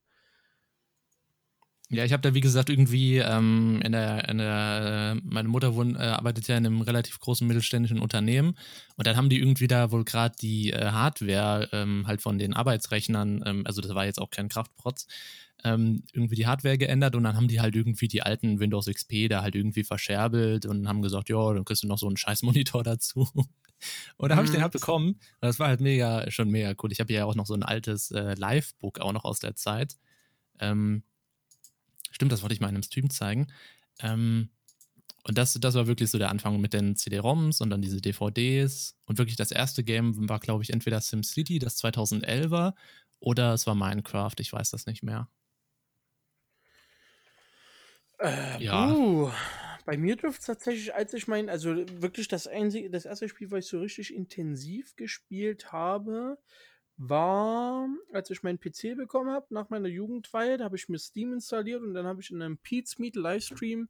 [1.89, 5.73] Ja, ich habe da wie gesagt irgendwie ähm, in der, in der äh, meine Mutter
[5.73, 8.57] wohnt, äh, arbeitet ja in einem relativ großen mittelständischen Unternehmen
[8.97, 12.53] und dann haben die irgendwie da wohl gerade die äh, Hardware ähm, halt von den
[12.53, 15.07] Arbeitsrechnern, ähm, also das war jetzt auch kein Kraftprotz,
[15.63, 19.29] ähm, irgendwie die Hardware geändert und dann haben die halt irgendwie die alten Windows XP
[19.29, 22.43] da halt irgendwie verscherbelt und haben gesagt, ja, dann kriegst du noch so einen scheiß
[22.43, 23.29] Monitor dazu.
[24.17, 24.63] Und da habe ich den mhm.
[24.63, 25.09] halt bekommen.
[25.09, 26.91] Und das war halt mega, schon mega cool.
[26.91, 29.97] Ich habe ja auch noch so ein altes äh, Live-Book auch noch aus der Zeit.
[30.59, 31.03] Ähm,
[32.11, 33.47] Stimmt, das wollte ich mal in einem Stream zeigen.
[33.99, 34.49] Ähm,
[35.23, 38.95] und das, das war wirklich so der Anfang mit den CD-ROMs und dann diese DVDs.
[39.05, 42.75] Und wirklich das erste Game war, glaube ich, entweder SimCity, das 2011 war,
[43.19, 45.27] oder es war Minecraft, ich weiß das nicht mehr.
[48.19, 48.91] Äh, ja.
[48.91, 49.29] Uh,
[49.85, 53.51] bei mir dürfte es tatsächlich, als ich mein, also wirklich das einzige, das erste Spiel,
[53.51, 56.37] was ich so richtig intensiv gespielt habe,
[56.97, 61.33] war, als ich meinen PC bekommen habe, nach meiner Jugendweihe, da habe ich mir Steam
[61.33, 63.87] installiert und dann habe ich in einem Pete's Meet Livestream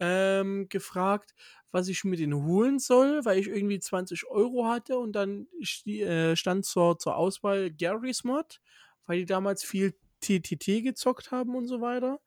[0.00, 1.34] ähm, gefragt,
[1.70, 5.46] was ich mir den holen soll, weil ich irgendwie 20 Euro hatte und dann
[5.86, 8.60] äh, stand zur, zur Auswahl Gary's Mod,
[9.06, 12.20] weil die damals viel TTT gezockt haben und so weiter.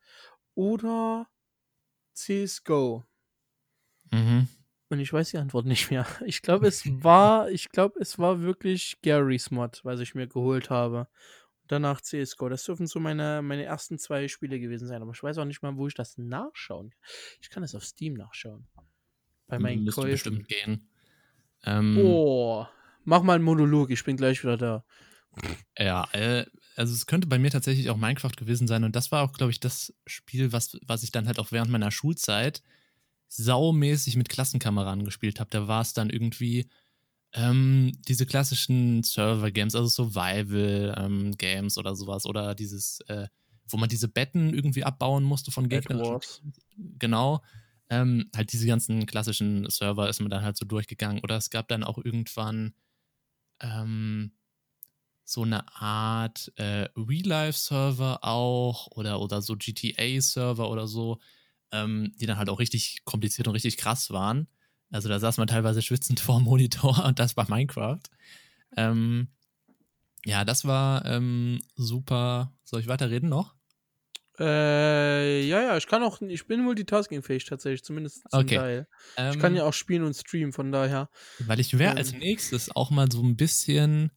[0.56, 1.28] Oder
[2.14, 3.04] CSGO.
[4.12, 4.48] Mhm.
[4.90, 6.06] Und ich weiß die Antwort nicht mehr.
[6.26, 10.70] Ich glaube, es war, ich glaube, es war wirklich Gary's Mod, was ich mir geholt
[10.70, 11.08] habe.
[11.68, 12.50] Danach CSGO.
[12.50, 15.02] Das dürfen so meine, meine ersten zwei Spiele gewesen sein.
[15.02, 17.00] Aber ich weiß auch nicht mal, wo ich das nachschauen kann.
[17.42, 18.68] Ich kann es auf Steam nachschauen.
[19.48, 20.12] Bei meinen Müsste Käufen.
[20.12, 20.90] bestimmt gehen.
[21.64, 22.68] Ähm, oh,
[23.04, 23.90] mach mal einen Monolog.
[23.90, 24.86] Ich bin gleich wieder da.
[25.78, 26.46] Ja, äh,
[26.76, 28.84] also es könnte bei mir tatsächlich auch Minecraft gewesen sein.
[28.84, 31.72] Und das war auch, glaube ich, das Spiel, was, was ich dann halt auch während
[31.72, 32.62] meiner Schulzeit
[33.28, 35.50] saumäßig mit Klassenkameraden gespielt habe.
[35.50, 36.70] Da war es dann irgendwie
[37.34, 42.26] ähm, diese klassischen Server-Games, also Survival-Games ähm, oder sowas.
[42.26, 43.28] Oder dieses, äh,
[43.68, 46.20] wo man diese Betten irgendwie abbauen musste von Gegnern.
[46.78, 47.42] Genau.
[47.90, 51.22] Ähm, halt diese ganzen klassischen Server ist man dann halt so durchgegangen.
[51.24, 52.74] Oder es gab dann auch irgendwann
[53.60, 54.32] ähm,
[55.26, 61.20] so eine Art äh, Real-Life-Server auch oder, oder so GTA-Server oder so,
[61.76, 64.48] ähm, die dann halt auch richtig kompliziert und richtig krass waren.
[64.92, 68.02] Also da saß man teilweise schwitzend vor dem Monitor und das war Minecraft.
[68.78, 69.30] Ähm,
[70.26, 72.54] ja, das war ähm, super.
[72.64, 73.54] Soll ich weiterreden noch?
[74.38, 78.58] Äh, ja, ja, ich kann auch, ich bin multitaskingfähig tatsächlich, zumindest zum okay.
[78.58, 78.88] Teil.
[79.16, 81.10] Ähm, ich kann ähm, ja auch spielen und streamen, von daher.
[81.40, 84.12] Weil ich wäre ähm, als nächstes auch mal so ein bisschen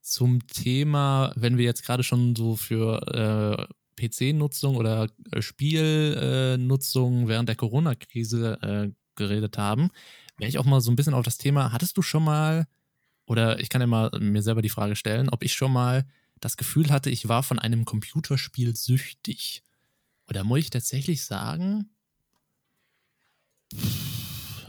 [0.00, 7.28] zum Thema, wenn wir jetzt gerade schon so für äh, PC-Nutzung oder äh, Spielnutzung äh,
[7.28, 9.90] während der Corona-Krise äh, geredet haben,
[10.38, 12.66] wäre ich auch mal so ein bisschen auf das Thema, hattest du schon mal,
[13.26, 16.06] oder ich kann ja mal mir selber die Frage stellen, ob ich schon mal
[16.40, 19.62] das Gefühl hatte, ich war von einem Computerspiel süchtig.
[20.28, 21.90] Oder muss ich tatsächlich sagen,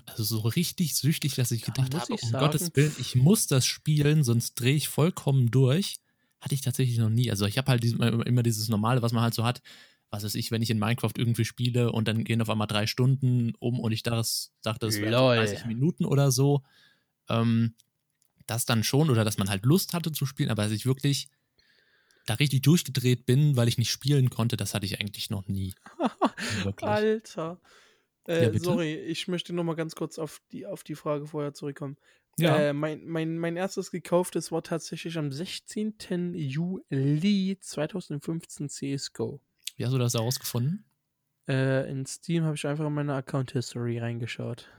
[0.06, 2.46] also so richtig süchtig, dass ich gedacht habe, um sagen.
[2.46, 5.98] Gottes Willen, ich muss das spielen, sonst drehe ich vollkommen durch.
[6.44, 7.30] Hatte ich tatsächlich noch nie.
[7.30, 9.62] Also ich habe halt immer dieses Normale, was man halt so hat.
[10.10, 12.86] Was weiß ich, wenn ich in Minecraft irgendwie spiele und dann gehen auf einmal drei
[12.86, 16.64] Stunden um und ich das dachte, das wären 30 Minuten oder so.
[17.30, 17.76] Ähm,
[18.46, 21.30] das dann schon, oder dass man halt Lust hatte zu spielen, aber dass ich wirklich
[22.26, 25.74] da richtig durchgedreht bin, weil ich nicht spielen konnte, das hatte ich eigentlich noch nie.
[26.82, 27.60] Alter.
[28.28, 31.54] Äh, ja, sorry, ich möchte noch mal ganz kurz auf die, auf die Frage vorher
[31.54, 31.98] zurückkommen.
[32.38, 32.58] Ja.
[32.58, 36.34] Äh, mein, mein, mein erstes gekauftes war tatsächlich am 16.
[36.34, 39.40] Juli 2015 CSGO.
[39.76, 40.86] Wie hast du das herausgefunden?
[41.48, 44.70] Äh, in Steam habe ich einfach in meine Account History reingeschaut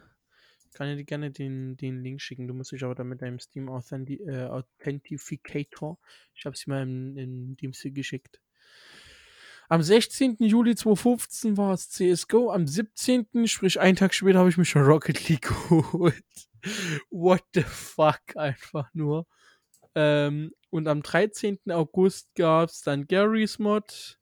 [0.74, 2.46] kann dir gerne den, den Link schicken.
[2.46, 5.98] Du musst dich aber dann mit deinem Steam Authenti äh, Authentificator.
[6.35, 8.40] Ich habe es mal in, in Dienste geschickt.
[9.68, 10.37] Am 16.
[10.40, 12.50] Juli 2015 war es CSGO.
[12.50, 16.24] Am 17., sprich einen Tag später, habe ich mich schon Rocket League geholt.
[17.11, 19.27] What the fuck, einfach nur.
[19.94, 21.59] Ähm, und am 13.
[21.70, 24.18] August gab es dann Gary's Mod.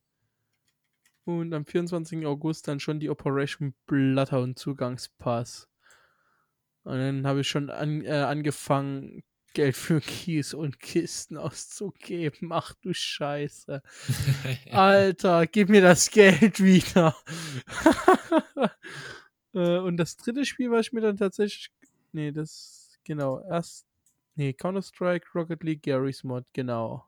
[1.24, 2.26] Und am 24.
[2.26, 5.68] August dann schon die Operation Bloodhound Zugangspass.
[6.84, 12.52] Und dann habe ich schon an, äh, angefangen, Geld für Kies und Kisten auszugeben.
[12.52, 13.82] Ach du Scheiße.
[14.70, 17.16] Alter, gib mir das Geld wieder.
[19.54, 21.70] äh, und das dritte Spiel, was ich mir dann tatsächlich.
[22.12, 22.98] Nee, das.
[23.04, 23.40] Genau.
[23.48, 23.86] Erst.
[24.34, 27.06] Nee, Counter-Strike, Rocket League, Gary's Mod, genau.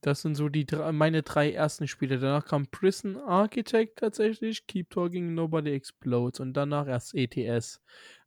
[0.00, 2.18] Das sind so die meine drei ersten Spiele.
[2.18, 7.82] Danach kam Prison Architect tatsächlich, Keep Talking, Nobody Explodes und danach erst ETS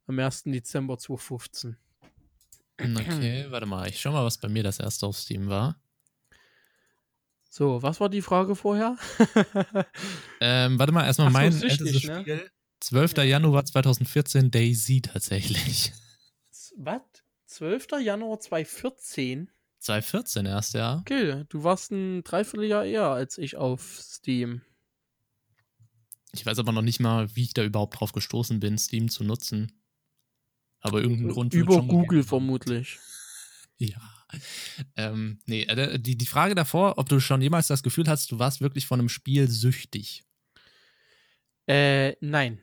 [0.05, 0.43] am 1.
[0.43, 1.77] Dezember 2015.
[2.81, 5.79] Okay, warte mal, ich schau mal, was bei mir das erste auf Steam war.
[7.49, 8.97] So, was war die Frage vorher?
[10.41, 12.21] ähm, warte mal, erstmal mein so, ältestes ne?
[12.21, 12.51] Spiel.
[12.79, 13.17] 12.
[13.17, 13.23] Ja.
[13.23, 15.93] Januar 2014, Daisy tatsächlich.
[16.77, 17.01] Was?
[17.45, 17.87] 12.
[18.01, 19.51] Januar 2014?
[19.79, 20.97] 2014 erst, ja.
[21.01, 24.61] Okay, du warst ein Dreivierteljahr eher als ich auf Steam.
[26.33, 29.23] Ich weiß aber noch nicht mal, wie ich da überhaupt drauf gestoßen bin, Steam zu
[29.23, 29.71] nutzen.
[30.83, 31.53] Aber irgendein Grund.
[31.53, 32.99] Über Google vermutlich.
[33.79, 33.97] Ja.
[34.95, 38.39] Ähm, nee, äh, die, die Frage davor, ob du schon jemals das Gefühl hast, du
[38.39, 40.23] warst wirklich von einem Spiel süchtig.
[41.67, 42.61] Äh, nein.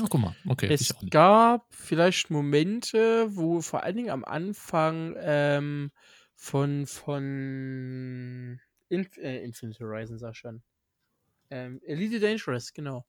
[0.00, 0.68] Oh, guck mal, okay.
[0.72, 5.90] Es gab vielleicht Momente, wo vor allen Dingen am Anfang ähm,
[6.36, 10.62] von, von Inf äh, Infinite Horizon, sag schon.
[11.50, 13.04] Ähm, Elite Dangerous, genau.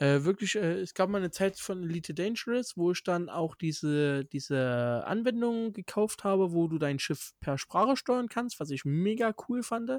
[0.00, 3.54] Äh, wirklich, äh, es gab mal eine Zeit von Elite Dangerous, wo ich dann auch
[3.54, 8.86] diese, diese Anwendung gekauft habe, wo du dein Schiff per Sprache steuern kannst, was ich
[8.86, 9.90] mega cool fand,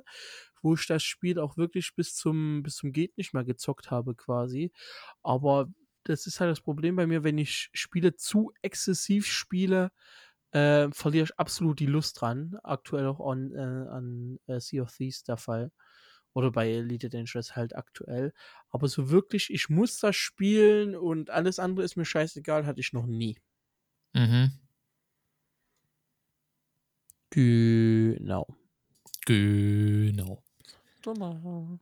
[0.63, 4.15] wo ich das Spiel auch wirklich bis zum, bis zum Geht nicht mehr gezockt habe
[4.15, 4.71] quasi.
[5.21, 5.67] Aber
[6.03, 9.91] das ist halt das Problem bei mir, wenn ich Spiele zu exzessiv spiele,
[10.51, 12.57] äh, verliere ich absolut die Lust dran.
[12.63, 15.71] Aktuell auch on, äh, an äh, Sea of Thieves der Fall.
[16.33, 18.33] Oder bei Elite Dangerous halt aktuell.
[18.71, 22.93] Aber so wirklich, ich muss das spielen und alles andere ist mir scheißegal, hatte ich
[22.93, 23.37] noch nie.
[24.13, 24.51] Mhm.
[27.29, 28.47] Genau.
[29.25, 30.43] Genau.
[31.01, 31.79] Genau.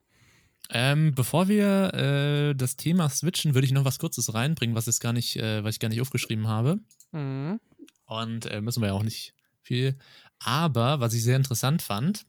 [0.72, 5.00] Ähm, bevor wir äh, das Thema switchen, würde ich noch was Kurzes reinbringen, was, jetzt
[5.00, 6.80] gar nicht, äh, was ich gar nicht aufgeschrieben habe.
[7.12, 7.60] Mhm.
[8.06, 9.98] Und äh, müssen wir ja auch nicht viel.
[10.40, 12.26] Aber was ich sehr interessant fand,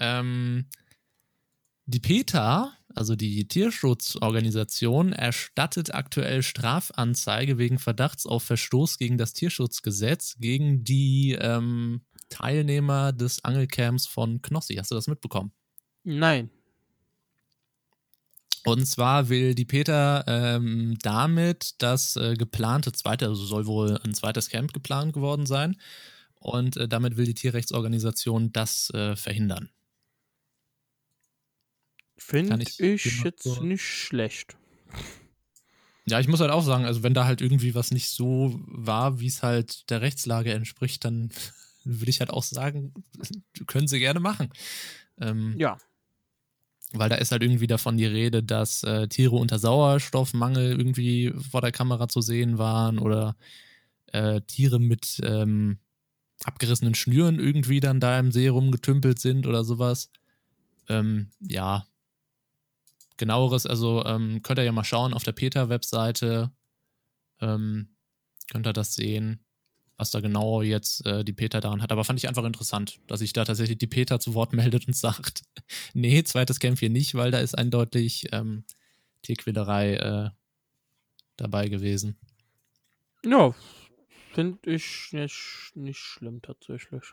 [0.00, 0.66] ähm,
[1.90, 10.36] die PETA, also die Tierschutzorganisation, erstattet aktuell Strafanzeige wegen Verdachts auf Verstoß gegen das Tierschutzgesetz
[10.38, 14.76] gegen die ähm, Teilnehmer des Angelcamps von Knossi.
[14.76, 15.52] Hast du das mitbekommen?
[16.04, 16.50] Nein.
[18.64, 24.14] Und zwar will die Peter ähm, damit das äh, geplante zweite, also soll wohl ein
[24.14, 25.76] zweites Camp geplant geworden sein.
[26.34, 29.70] Und äh, damit will die Tierrechtsorganisation das äh, verhindern.
[32.20, 34.56] Finde ich, ich jetzt so nicht schlecht.
[36.06, 39.20] Ja, ich muss halt auch sagen, also wenn da halt irgendwie was nicht so war,
[39.20, 41.30] wie es halt der Rechtslage entspricht, dann
[41.84, 42.92] würde ich halt auch sagen,
[43.66, 44.50] können sie gerne machen.
[45.20, 45.78] Ähm, ja.
[46.92, 51.60] Weil da ist halt irgendwie davon die Rede, dass äh, Tiere unter Sauerstoffmangel irgendwie vor
[51.60, 53.36] der Kamera zu sehen waren oder
[54.06, 55.78] äh, Tiere mit ähm,
[56.42, 60.10] abgerissenen Schnüren irgendwie dann da im See rumgetümpelt sind oder sowas.
[60.88, 61.86] Ähm, ja.
[63.20, 66.50] Genaueres, also ähm, könnt ihr ja mal schauen auf der Peter-Webseite.
[67.40, 67.94] Ähm,
[68.50, 69.44] könnt ihr das sehen
[70.00, 71.92] was da genau jetzt äh, die Peter daran hat.
[71.92, 74.96] Aber fand ich einfach interessant, dass sich da tatsächlich die Peter zu Wort meldet und
[74.96, 75.42] sagt,
[75.94, 78.64] nee, zweites Camp hier nicht, weil da ist eindeutig ähm,
[79.22, 80.30] Tierquälerei äh,
[81.36, 82.18] dabei gewesen.
[83.24, 83.54] Ja,
[84.32, 87.12] finde ich nicht, nicht schlimm tatsächlich.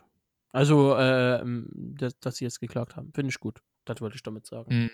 [0.50, 3.60] Also, äh, dass, dass sie jetzt geklagt haben, finde ich gut.
[3.84, 4.74] Das wollte ich damit sagen.
[4.74, 4.90] Mhm.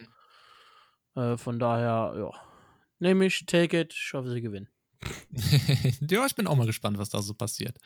[1.14, 2.30] Äh, von daher, ja.
[2.98, 4.68] Nehme ich, take it, ich hoffe, sie gewinnen.
[6.10, 7.78] ja, ich bin auch mal gespannt, was da so passiert.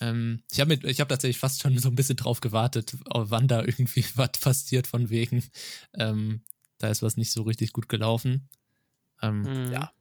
[0.00, 4.04] Ähm, ich habe hab tatsächlich fast schon so ein bisschen drauf gewartet, wann da irgendwie
[4.16, 5.44] was passiert, von wegen,
[5.94, 6.42] ähm,
[6.78, 8.48] da ist was nicht so richtig gut gelaufen.
[9.20, 9.72] Ähm, mhm.
[9.72, 9.92] Ja.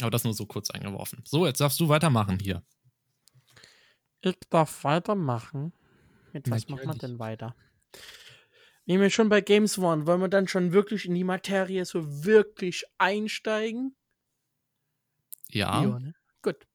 [0.00, 1.22] Aber das nur so kurz eingeworfen.
[1.24, 2.62] So, jetzt darfst du weitermachen hier.
[4.20, 5.72] Ich darf weitermachen.
[6.32, 7.54] Mit was macht man denn weiter?
[8.88, 12.24] Wenn wir schon bei Games waren, wollen wir dann schon wirklich in die Materie so
[12.24, 13.94] wirklich einsteigen?
[15.50, 15.82] Ja.
[15.82, 16.14] ja ne?
[16.40, 16.66] Gut.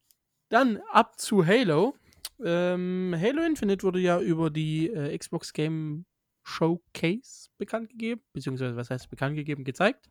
[0.50, 1.96] Dann ab zu Halo.
[2.40, 6.06] Ähm, Halo Infinite wurde ja über die äh, Xbox Game
[6.44, 10.08] Showcase bekannt gegeben, beziehungsweise was heißt bekannt gegeben, gezeigt.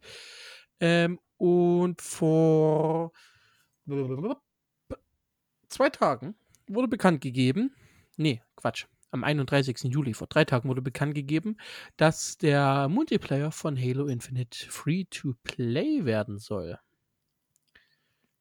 [0.81, 3.12] Ähm, und vor
[5.69, 6.35] zwei Tagen
[6.67, 7.77] wurde bekannt gegeben,
[8.17, 9.92] nee, Quatsch, am 31.
[9.92, 11.57] Juli, vor drei Tagen wurde bekannt gegeben,
[11.96, 16.79] dass der Multiplayer von Halo Infinite free to play werden soll.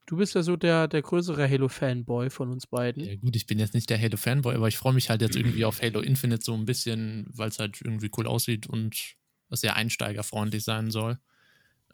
[0.06, 3.04] Du bist ja so der, der größere Halo-Fanboy von uns beiden.
[3.04, 5.64] Ja, gut, ich bin jetzt nicht der Halo-Fanboy, aber ich freue mich halt jetzt irgendwie
[5.64, 9.14] auf Halo Infinite so ein bisschen, weil es halt irgendwie cool aussieht und
[9.50, 11.18] sehr einsteigerfreundlich sein soll.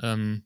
[0.00, 0.44] Ähm,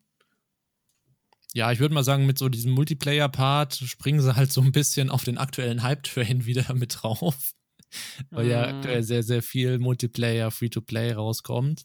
[1.55, 5.11] ja, ich würde mal sagen, mit so diesem Multiplayer-Part springen sie halt so ein bisschen
[5.11, 7.53] auf den aktuellen Hype-Train wieder mit drauf.
[8.31, 8.77] weil ja mhm.
[8.77, 11.85] aktuell sehr, sehr viel Multiplayer, Free-to-Play rauskommt.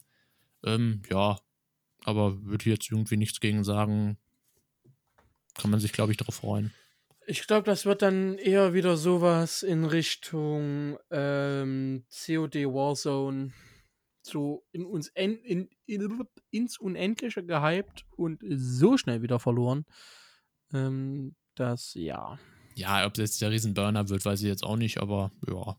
[0.63, 1.37] Ähm, ja,
[2.03, 4.17] aber würde jetzt irgendwie nichts gegen sagen,
[5.55, 6.71] kann man sich, glaube ich, darauf freuen.
[7.25, 13.51] Ich glaube, das wird dann eher wieder sowas in Richtung ähm, COD Warzone,
[14.21, 19.85] so in uns en, in, in, ins Unendliche gehypt und so schnell wieder verloren.
[20.73, 22.39] Ähm, dass, ja.
[22.75, 25.75] Ja, ob das jetzt der Riesenburner wird, weiß ich jetzt auch nicht, aber ja.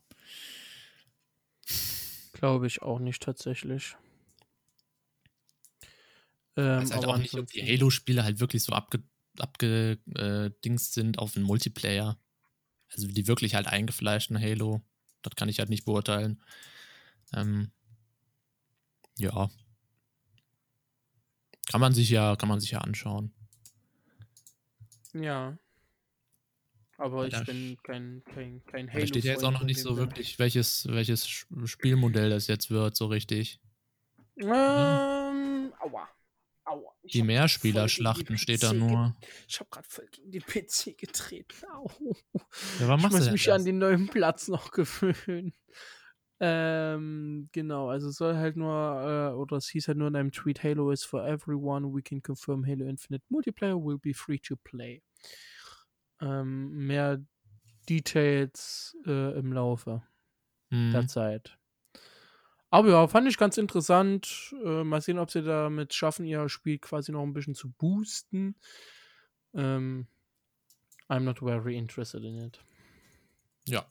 [2.33, 3.97] Glaube ich auch nicht tatsächlich.
[6.57, 9.03] Ähm, weiß halt auch nicht, ob die Halo-Spiele halt wirklich so abge
[9.39, 12.19] abgedingst sind auf einen Multiplayer.
[12.91, 14.83] Also die wirklich halt eingefleischten Halo.
[15.23, 16.43] Das kann ich halt nicht beurteilen.
[17.35, 17.71] Ähm,
[19.19, 19.51] ja.
[21.71, 23.33] Kann man sich ja, kann man sich ja anschauen.
[25.13, 25.59] Ja.
[26.99, 29.01] Aber ich bin kein, kein, kein Halo.
[29.01, 31.27] Da steht ja jetzt auch noch nicht so wirklich, welches, welches
[31.65, 33.61] Spielmodell das jetzt wird, so richtig.
[34.37, 36.09] Ähm, aua.
[36.65, 36.93] Aua.
[37.05, 39.17] Die Mehrspielerschlachten steht da nur.
[39.47, 41.65] Ich habe gerade voll gegen den PC getreten.
[41.73, 41.89] Au.
[42.81, 43.55] Ja, was ich muss mich das?
[43.55, 45.55] an den neuen Platz noch gewöhnen.
[46.41, 50.33] Ähm, genau, also es soll halt nur, äh, oder es hieß halt nur in einem
[50.33, 54.57] Tweet, Halo is for everyone, we can confirm Halo Infinite Multiplayer will be free to
[54.57, 55.03] play.
[56.21, 57.25] Ähm, mehr
[57.89, 60.03] Details äh, im Laufe
[60.71, 60.93] mhm.
[60.93, 61.59] der Zeit.
[62.71, 64.55] Aber ja, fand ich ganz interessant.
[64.63, 68.57] Äh, mal sehen, ob sie damit schaffen, ihr Spiel quasi noch ein bisschen zu boosten.
[69.55, 70.07] Ähm,
[71.09, 72.61] I'm not very interested in it.
[73.67, 73.91] Ja.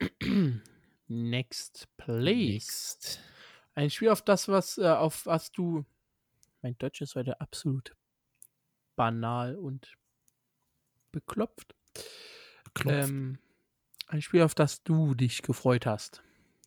[1.08, 3.18] Next Place.
[3.74, 5.86] Ein Spiel auf das, was, äh, auf was du.
[6.60, 7.96] Mein Deutsch ist heute absolut
[8.98, 9.96] banal und
[11.12, 11.74] beklopft.
[12.64, 13.08] Beklopft.
[13.08, 13.38] Ähm,
[14.08, 16.22] ein Spiel, auf das du dich gefreut hast.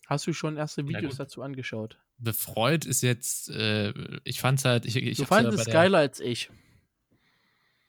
[0.07, 1.99] Hast du schon erste Videos dazu angeschaut?
[2.17, 6.49] Befreut ist jetzt, äh, ich fand's halt, ich, ich Du fandest es geiler als ich.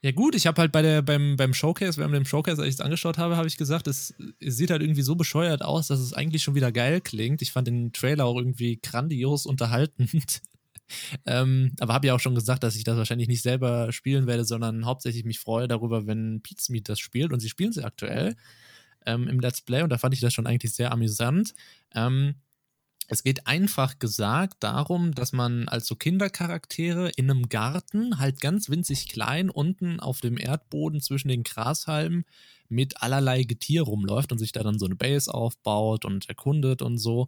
[0.01, 2.75] Ja gut, ich habe halt bei der beim, beim Showcase, während dem Showcase, als ich
[2.75, 6.01] es angeschaut habe, habe ich gesagt, es, es, sieht halt irgendwie so bescheuert aus, dass
[6.01, 7.41] es eigentlich schon wieder geil klingt.
[7.41, 10.41] Ich fand den Trailer auch irgendwie grandios unterhaltend.
[11.25, 14.45] Ähm, aber habe ja auch schon gesagt, dass ich das wahrscheinlich nicht selber spielen werde,
[14.45, 17.33] sondern hauptsächlich mich freue darüber, wenn Pizmeet das spielt.
[17.33, 18.35] Und sie spielen sie aktuell
[19.05, 21.53] ähm, im Let's Play und da fand ich das schon eigentlich sehr amüsant.
[21.93, 22.35] Ähm,
[23.07, 28.69] es geht einfach gesagt darum, dass man als so Kindercharaktere in einem Garten, halt ganz
[28.69, 32.25] winzig klein, unten auf dem Erdboden zwischen den Grashalmen
[32.69, 36.97] mit allerlei Getier rumläuft und sich da dann so eine Base aufbaut und erkundet und
[36.97, 37.27] so.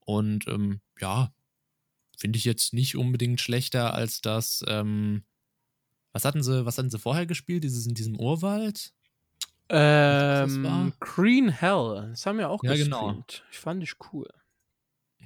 [0.00, 1.32] Und ähm, ja,
[2.20, 4.62] finde ich jetzt nicht unbedingt schlechter als das.
[4.68, 5.24] Ähm,
[6.12, 7.64] was hatten sie, was hatten sie vorher gespielt?
[7.64, 8.92] Dieses in diesem Urwald?
[9.70, 12.08] Ähm, Green Hell.
[12.10, 13.06] Das haben wir auch ja, genau.
[13.06, 13.28] gestreamt.
[13.28, 13.50] Genau.
[13.50, 14.28] Ich fand ich cool.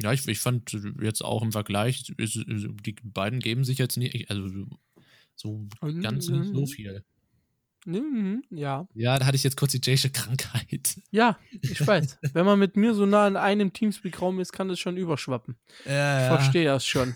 [0.03, 4.67] Ja, ich, ich fand jetzt auch im Vergleich, die beiden geben sich jetzt nicht, also
[5.35, 5.67] so
[6.03, 7.05] ganz nicht so viel.
[7.85, 8.89] Mhm, ja.
[8.95, 11.01] Ja, da hatte ich jetzt kurz die Jaysche Krankheit.
[11.11, 12.19] Ja, ich weiß.
[12.33, 15.57] Wenn man mit mir so nah in einem Teamspeak-Raum ist, kann das schon überschwappen.
[15.85, 17.15] Ja, ich verstehe das schon.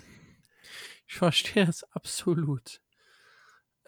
[1.07, 2.81] Ich verstehe das absolut.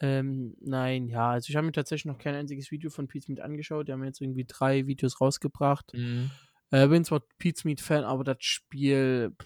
[0.00, 3.40] Ähm, nein, ja, also ich habe mir tatsächlich noch kein einziges Video von Pete mit
[3.40, 3.88] angeschaut.
[3.88, 5.92] Die haben jetzt irgendwie drei Videos rausgebracht.
[5.92, 6.30] Mhm.
[6.70, 9.36] Äh, bin zwar Pete's Meat Fan, aber das Spiel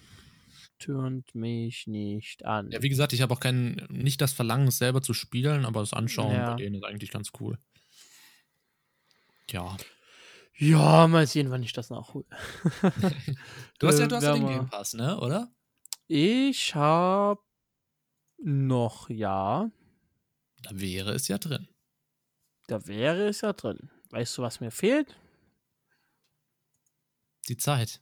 [0.85, 2.69] tönt mich nicht an.
[2.71, 5.79] Ja, wie gesagt, ich habe auch kein, nicht das Verlangen, es selber zu spielen, aber
[5.79, 6.51] das Anschauen ja.
[6.51, 7.57] bei denen ist eigentlich ganz cool.
[9.49, 9.75] Ja.
[10.57, 12.25] Ja, mal sehen, wann ich das nachhole.
[13.79, 15.51] du hast ja, du hast ja den Game Pass, ne, oder?
[16.07, 17.41] Ich habe
[18.37, 19.69] noch, ja.
[20.61, 21.67] Da wäre es ja drin.
[22.67, 23.89] Da wäre es ja drin.
[24.11, 25.15] Weißt du, was mir fehlt?
[27.47, 28.01] Die Zeit.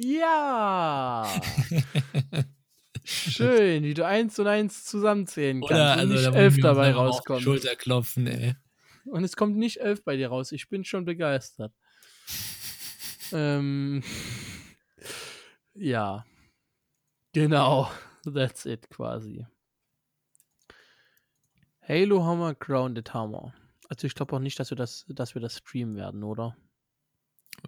[0.00, 1.28] Ja!
[3.04, 7.42] Schön, wie du eins und eins zusammenzählen kannst Oder, und also, nicht elf dabei rauskommt.
[7.42, 8.54] Schulterklopfen, ey.
[9.04, 10.52] Und es kommt nicht elf bei dir raus.
[10.52, 11.72] Ich bin schon begeistert.
[13.32, 14.02] ähm,
[15.74, 16.24] ja.
[17.32, 17.90] Genau.
[18.24, 19.46] That's it quasi.
[21.86, 23.52] Halo Hammer, Grounded Hammer.
[23.88, 26.56] Also ich glaube auch nicht, dass wir das, dass wir das streamen werden, oder?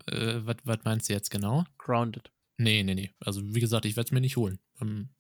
[0.07, 1.65] Äh, was meinst du jetzt genau?
[1.79, 2.31] Grounded.
[2.57, 3.11] Nee, nee, nee.
[3.21, 4.59] Also wie gesagt, ich werde es mir nicht holen.
[4.81, 5.11] Ähm,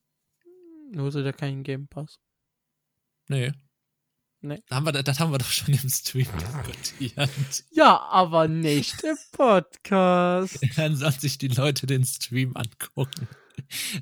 [0.96, 2.20] Holst du da keinen Game Pass?
[3.28, 3.52] Nee.
[4.40, 4.62] Nee.
[4.68, 7.64] Das haben wir, das haben wir doch schon im Stream diskutiert.
[7.72, 10.60] Ja, aber nicht im Podcast.
[10.76, 13.26] Dann sollen sich die Leute den Stream angucken.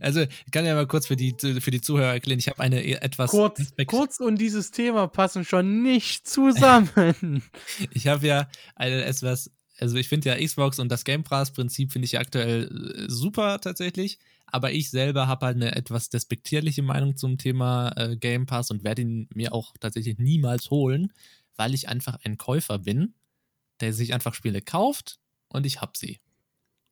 [0.01, 2.83] Also, ich kann ja mal kurz für die, für die Zuhörer erklären, ich habe eine
[2.83, 3.31] e, etwas.
[3.31, 7.43] Kurz, kurz und dieses Thema passen schon nicht zusammen.
[7.91, 12.07] ich habe ja eine etwas also ich finde ja Xbox und das Game Pass-Prinzip finde
[12.07, 12.65] ich ja aktuell
[12.97, 14.19] äh, super tatsächlich.
[14.47, 18.85] Aber ich selber habe halt eine etwas despektierliche Meinung zum Thema äh, Game Pass und
[18.85, 21.13] werde ihn mir auch tatsächlich niemals holen,
[21.57, 23.15] weil ich einfach ein Käufer bin,
[23.81, 25.19] der sich einfach Spiele kauft
[25.49, 26.21] und ich habe sie.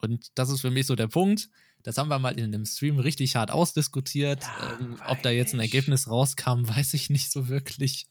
[0.00, 1.50] Und das ist für mich so der Punkt.
[1.82, 4.42] Das haben wir mal in einem Stream richtig hart ausdiskutiert.
[4.42, 8.06] Ja, ähm, ob da jetzt ein Ergebnis rauskam, weiß ich nicht so wirklich.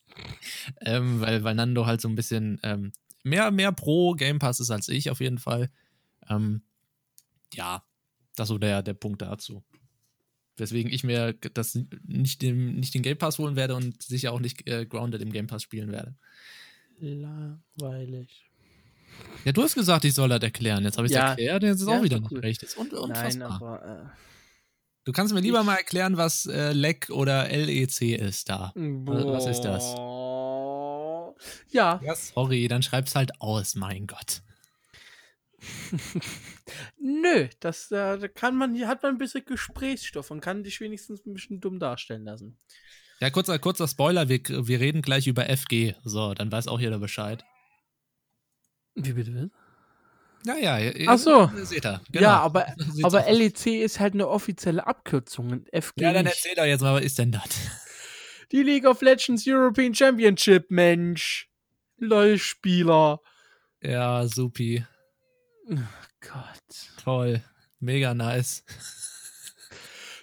[0.81, 2.93] Ähm, weil, weil Nando halt so ein bisschen ähm,
[3.23, 5.69] mehr, mehr pro Game Pass ist als ich auf jeden Fall.
[6.29, 6.61] Ähm,
[7.53, 7.83] ja,
[8.35, 9.63] das ist so der, der Punkt dazu.
[10.57, 14.39] Weswegen ich mir das nicht, dem, nicht den Game Pass holen werde und sicher auch
[14.39, 16.15] nicht äh, Grounded im Game Pass spielen werde.
[16.99, 18.49] Langweilig.
[19.45, 20.83] Ja, du hast gesagt, ich soll das erklären.
[20.83, 22.61] Jetzt habe ich es ja, erklärt, jetzt ist ja, auch wieder nicht recht.
[22.61, 23.31] Das ist un unfassbar.
[23.31, 24.09] Nein, aber, äh,
[25.05, 28.73] du kannst mir lieber mal erklären, was äh, LEC oder LEC ist da.
[28.75, 29.33] Boah.
[29.33, 29.95] Was ist das?
[31.69, 32.01] Ja.
[32.03, 32.15] ja.
[32.15, 34.41] Sorry, dann schreib's halt aus, mein Gott.
[36.99, 41.25] Nö, das äh, kann man, hier hat man ein bisschen Gesprächsstoff und kann dich wenigstens
[41.25, 42.57] ein bisschen dumm darstellen lassen.
[43.19, 45.95] Ja, kurzer, kurzer Spoiler, wir, wir reden gleich über FG.
[46.03, 47.43] So, dann weiß auch jeder Bescheid.
[48.95, 49.51] Wie bitte?
[50.45, 51.51] Ja, ja, ihr, Ach so.
[51.63, 52.01] Seht ihr.
[52.11, 52.23] Genau.
[52.23, 52.67] Ja, aber,
[53.03, 55.65] aber LEC ist halt eine offizielle Abkürzung.
[55.73, 57.49] FG ja, dann erzähl doch jetzt mal, was ist denn das?
[58.51, 61.49] Die League of Legends European Championship, Mensch.
[61.97, 63.19] LOL-Spieler.
[63.81, 64.85] Ja, supi.
[65.69, 65.77] Oh
[66.21, 67.03] Gott.
[67.03, 67.43] Toll.
[67.79, 68.63] Mega nice.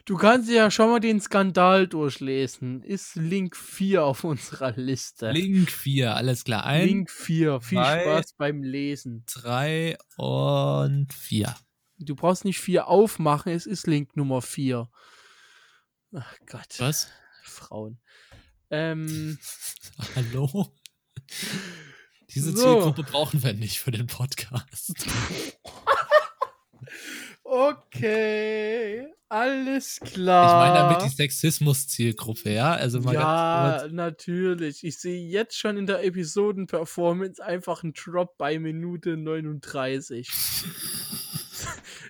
[0.05, 2.83] Du kannst ja schon mal den Skandal durchlesen.
[2.83, 5.31] Ist Link 4 auf unserer Liste.
[5.33, 6.65] Link 4, alles klar.
[6.65, 7.61] Ein, Link 4.
[7.61, 9.25] Viel drei, Spaß beim Lesen.
[9.27, 11.57] 3 und 4.
[11.99, 14.89] Du brauchst nicht 4 aufmachen, es ist Link Nummer 4.
[16.15, 16.79] Ach Gott.
[16.79, 17.11] Was?
[17.43, 17.99] Frauen.
[18.71, 19.39] Ähm,
[20.17, 20.73] Hallo?
[22.35, 22.63] Diese so.
[22.63, 24.95] Zielgruppe brauchen wir nicht für den Podcast.
[27.45, 29.07] okay.
[29.29, 30.47] Alles klar.
[30.47, 32.75] Ich meine damit die Sexismus-Zielgruppe, ja?
[32.75, 34.85] Also mal ja, natürlich.
[34.85, 40.29] Ich sehe jetzt schon in der Episoden-Performance einfach einen Drop bei Minute 39.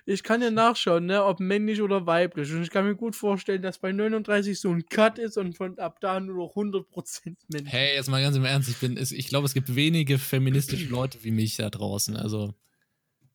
[0.09, 2.49] ich kann ja nachschauen, ne, ob männlich oder weiblich.
[2.53, 5.77] Und ich kann mir gut vorstellen, dass bei 39 so ein Cut ist und von
[5.79, 7.73] ab da nur noch 100% männlich.
[7.73, 11.17] Hey, jetzt mal ganz im Ernst, ich bin, ich glaube, es gibt wenige feministische Leute
[11.23, 12.15] wie mich da draußen.
[12.15, 12.53] Also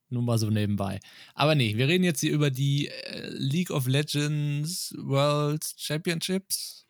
[0.09, 0.99] nur mal so nebenbei.
[1.35, 6.87] Aber nee, wir reden jetzt hier über die äh, League of Legends World Championships.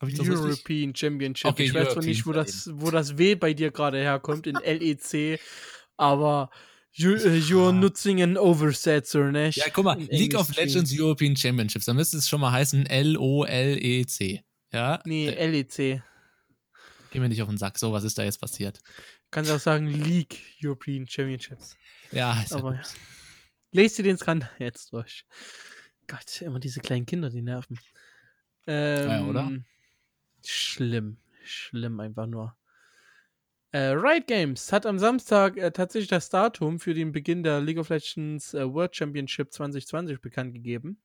[0.00, 0.98] Hab ich das European richtig?
[0.98, 1.50] Championship.
[1.50, 4.54] Okay, ich weiß zwar nicht, wo das, wo das W bei dir gerade herkommt, in
[4.54, 5.38] LEC,
[5.98, 6.48] aber
[6.98, 9.50] you, uh, you're nutzing an oversetzer, ne?
[9.50, 14.42] Ja, guck mal, League of Legends European Championships, da müsste es schon mal heißen L-O-L-E-C.
[14.72, 15.00] Ja?
[15.04, 16.02] Nee, LEC.
[17.10, 18.80] Geh mir nicht auf den Sack, so, was ist da jetzt passiert?
[19.30, 21.76] Kannst auch sagen League European Championships.
[22.12, 22.82] Ja, ist aber ja.
[23.72, 25.24] Lest dir den Skandal jetzt durch.
[26.06, 27.78] Gott, immer diese kleinen Kinder, die nerven.
[28.66, 29.52] Ähm, ja, oder?
[30.44, 31.18] Schlimm.
[31.44, 32.56] Schlimm einfach nur.
[33.72, 37.78] Äh, Riot Games hat am Samstag äh, tatsächlich das Datum für den Beginn der League
[37.78, 41.02] of Legends äh, World Championship 2020 bekannt gegeben.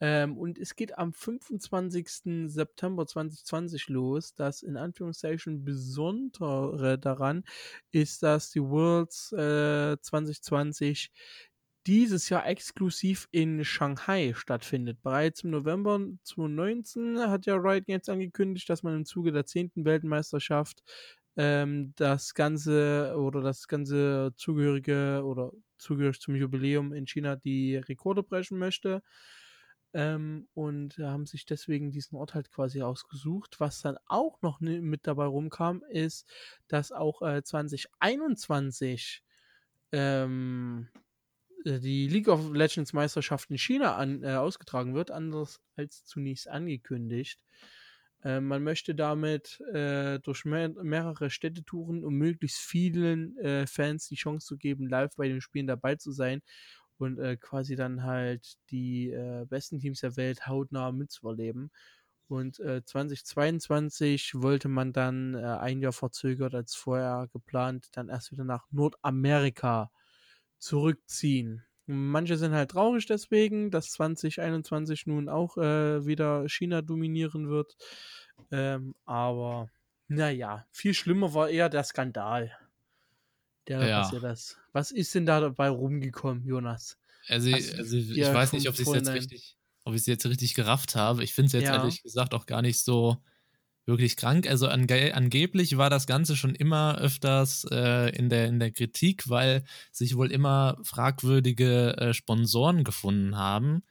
[0.00, 2.50] Ähm, und es geht am 25.
[2.50, 4.34] September 2020 los.
[4.34, 7.44] Das in Anführungszeichen Besondere daran
[7.92, 11.12] ist, dass die Worlds äh, 2020
[11.86, 15.02] dieses Jahr exklusiv in Shanghai stattfindet.
[15.02, 19.72] Bereits im November 2019 hat ja Riot Games angekündigt, dass man im Zuge der 10.
[19.76, 20.82] Weltmeisterschaft
[21.40, 28.22] ähm, das ganze oder das ganze zugehörige oder zugehörig zum Jubiläum in China die Rekorde
[28.22, 29.02] brechen möchte.
[29.94, 33.58] Ähm, und haben sich deswegen diesen Ort halt quasi ausgesucht.
[33.58, 36.30] Was dann auch noch mit dabei rumkam, ist,
[36.68, 39.22] dass auch äh, 2021
[39.92, 40.88] ähm,
[41.64, 46.48] äh, die League of Legends Meisterschaft in China an, äh, ausgetragen wird, anders als zunächst
[46.48, 47.42] angekündigt.
[48.22, 54.16] Äh, man möchte damit äh, durch mehr, mehrere Städtetouren, um möglichst vielen äh, Fans die
[54.16, 56.42] Chance zu geben, live bei den Spielen dabei zu sein
[56.98, 61.70] und äh, quasi dann halt die äh, besten Teams der Welt hautnah mitzuerleben.
[62.28, 68.30] Und äh, 2022 wollte man dann äh, ein Jahr verzögert als vorher geplant, dann erst
[68.30, 69.90] wieder nach Nordamerika
[70.58, 71.64] zurückziehen.
[71.92, 77.76] Manche sind halt traurig deswegen, dass 2021 nun auch äh, wieder China dominieren wird.
[78.50, 79.70] Ähm, aber
[80.08, 82.52] naja, viel schlimmer war eher der Skandal
[83.70, 84.02] der ja.
[84.02, 84.58] passiert ist.
[84.72, 86.98] Was ist denn da dabei rumgekommen, Jonas?
[87.28, 90.54] Also, also ich weiß nicht, ob ich es jetzt richtig, ob ich es jetzt richtig
[90.54, 91.22] gerafft habe.
[91.22, 91.76] Ich finde es jetzt ja.
[91.76, 93.22] ehrlich gesagt auch gar nicht so
[93.86, 94.48] wirklich krank.
[94.48, 99.28] Also ange angeblich war das Ganze schon immer öfters äh, in, der, in der Kritik,
[99.28, 103.82] weil sich wohl immer fragwürdige äh, Sponsoren gefunden haben,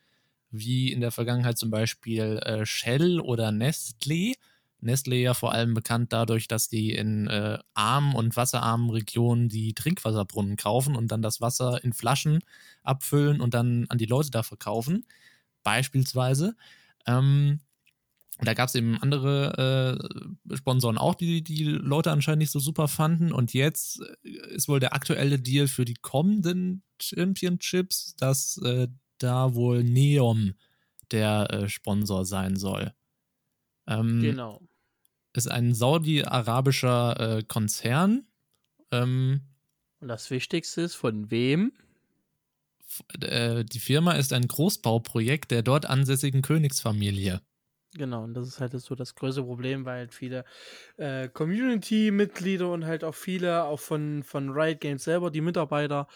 [0.52, 4.36] wie in der Vergangenheit zum Beispiel äh, Shell oder Nestlé
[4.82, 9.74] Nestle ja vor allem bekannt dadurch, dass die in äh, armen und wasserarmen Regionen die
[9.74, 12.40] Trinkwasserbrunnen kaufen und dann das Wasser in Flaschen
[12.84, 15.06] abfüllen und dann an die Leute da verkaufen,
[15.64, 16.56] beispielsweise.
[17.06, 17.60] Ähm,
[18.48, 20.00] da gab es eben andere
[20.50, 23.32] äh, Sponsoren auch, die die Leute anscheinend nicht so super fanden.
[23.32, 28.88] Und jetzt äh, ist wohl der aktuelle Deal für die kommenden Championships, dass äh,
[29.18, 30.54] da wohl Neom
[31.12, 32.94] der äh, Sponsor sein soll.
[33.88, 34.62] Ähm, genau
[35.34, 38.28] ist ein saudi-arabischer äh, Konzern.
[38.92, 39.42] Ähm,
[40.00, 41.72] Und das Wichtigste ist, von wem?
[43.22, 47.42] Äh, die Firma ist ein Großbauprojekt der dort ansässigen Königsfamilie.
[47.98, 50.46] Genau, und das ist halt so das größte Problem, weil halt viele
[50.98, 56.08] äh, Community-Mitglieder und halt auch viele, auch von, von Riot Games selber, die Mitarbeiter,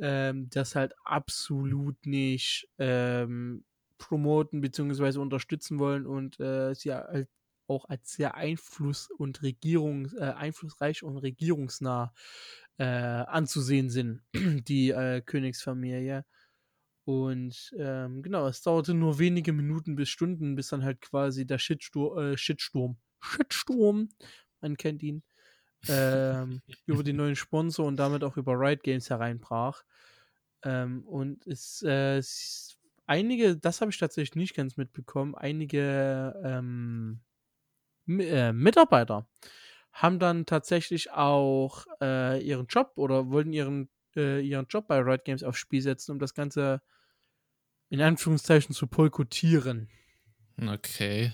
[0.00, 3.64] ähm, das halt absolut nicht ähm,
[3.98, 5.18] promoten bzw.
[5.18, 7.28] unterstützen wollen und äh, sie halt
[7.68, 12.12] auch als sehr einfluss- und Regierung, äh, einflussreich und regierungsnah
[12.78, 16.24] äh, anzusehen sind, die äh, Königsfamilie.
[17.04, 21.58] Und ähm, genau, es dauerte nur wenige Minuten bis Stunden, bis dann halt quasi der
[21.58, 24.08] Shitstur äh, Shitsturm, Shitsturm,
[24.60, 25.24] man kennt ihn,
[25.88, 29.82] ähm, über den neuen Sponsor und damit auch über Riot Games hereinbrach.
[30.64, 37.20] Ähm, und es, äh, es, einige, das habe ich tatsächlich nicht ganz mitbekommen, einige ähm,
[38.08, 39.28] äh, Mitarbeiter
[39.92, 45.24] haben dann tatsächlich auch äh, ihren Job oder wollten ihren, äh, ihren Job bei Riot
[45.24, 46.82] Games aufs Spiel setzen, um das Ganze
[47.90, 49.88] in Anführungszeichen zu boykottieren.
[50.60, 51.32] Okay.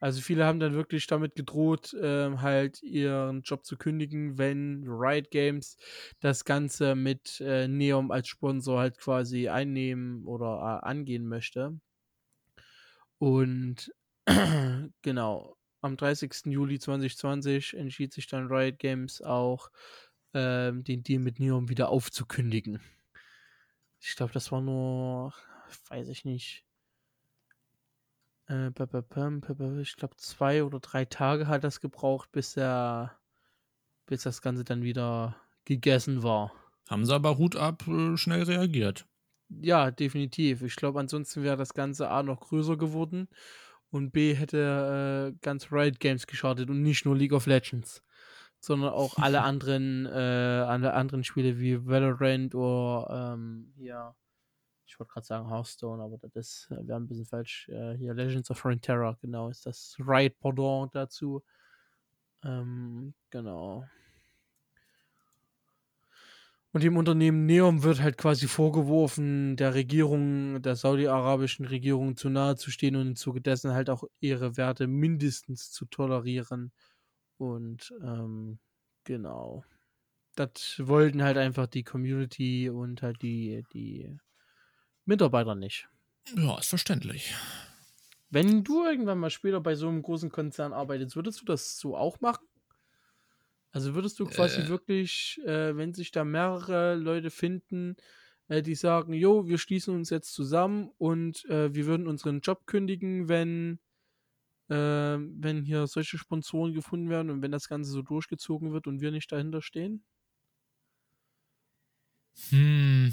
[0.00, 5.30] Also viele haben dann wirklich damit gedroht, äh, halt ihren Job zu kündigen, wenn Riot
[5.30, 5.76] Games
[6.18, 11.78] das Ganze mit äh, Neom als Sponsor halt quasi einnehmen oder äh, angehen möchte.
[13.18, 13.92] Und
[15.02, 16.46] genau, am 30.
[16.46, 19.70] Juli 2020 entschied sich dann Riot Games auch,
[20.34, 22.80] ähm, den Deal mit Neom wieder aufzukündigen.
[24.00, 25.32] Ich glaube, das war nur,
[25.88, 26.64] weiß ich nicht,
[28.48, 33.18] äh, ich glaube, zwei oder drei Tage hat das gebraucht, bis er,
[34.06, 36.52] bis das Ganze dann wieder gegessen war.
[36.88, 39.06] Haben sie aber Hut ab äh, schnell reagiert.
[39.48, 40.62] Ja, definitiv.
[40.62, 43.28] Ich glaube, ansonsten wäre das Ganze A noch größer geworden
[43.90, 48.02] und B hätte äh, ganz Riot Games gestartet und nicht nur League of Legends,
[48.62, 54.14] sondern auch alle anderen, äh, alle anderen Spiele wie Valorant oder ähm, ja,
[54.86, 57.68] ich wollte gerade sagen Hearthstone, aber das ist, äh, wäre ein bisschen falsch.
[57.68, 61.42] Äh, hier Legends of Runeterra, genau, ist das Riot Pendant dazu.
[62.44, 63.84] Ähm, genau.
[66.74, 72.56] Und dem Unternehmen Neom wird halt quasi vorgeworfen, der Regierung, der saudi-arabischen Regierung zu nahe
[72.56, 76.72] zu stehen und im Zuge dessen halt auch ihre Werte mindestens zu tolerieren.
[77.38, 78.58] Und ähm,
[79.04, 79.64] genau.
[80.34, 84.16] Das wollten halt einfach die Community und halt die, die
[85.04, 85.88] Mitarbeiter nicht.
[86.36, 87.34] Ja, ist verständlich.
[88.30, 91.96] Wenn du irgendwann mal später bei so einem großen Konzern arbeitest, würdest du das so
[91.96, 92.46] auch machen?
[93.72, 97.96] Also würdest du quasi äh, wirklich, äh, wenn sich da mehrere Leute finden,
[98.48, 102.66] äh, die sagen, jo, wir schließen uns jetzt zusammen und äh, wir würden unseren Job
[102.66, 103.80] kündigen, wenn,
[104.68, 109.00] äh, wenn hier solche Sponsoren gefunden werden und wenn das Ganze so durchgezogen wird und
[109.00, 110.04] wir nicht dahinter stehen?
[112.50, 113.12] Hm,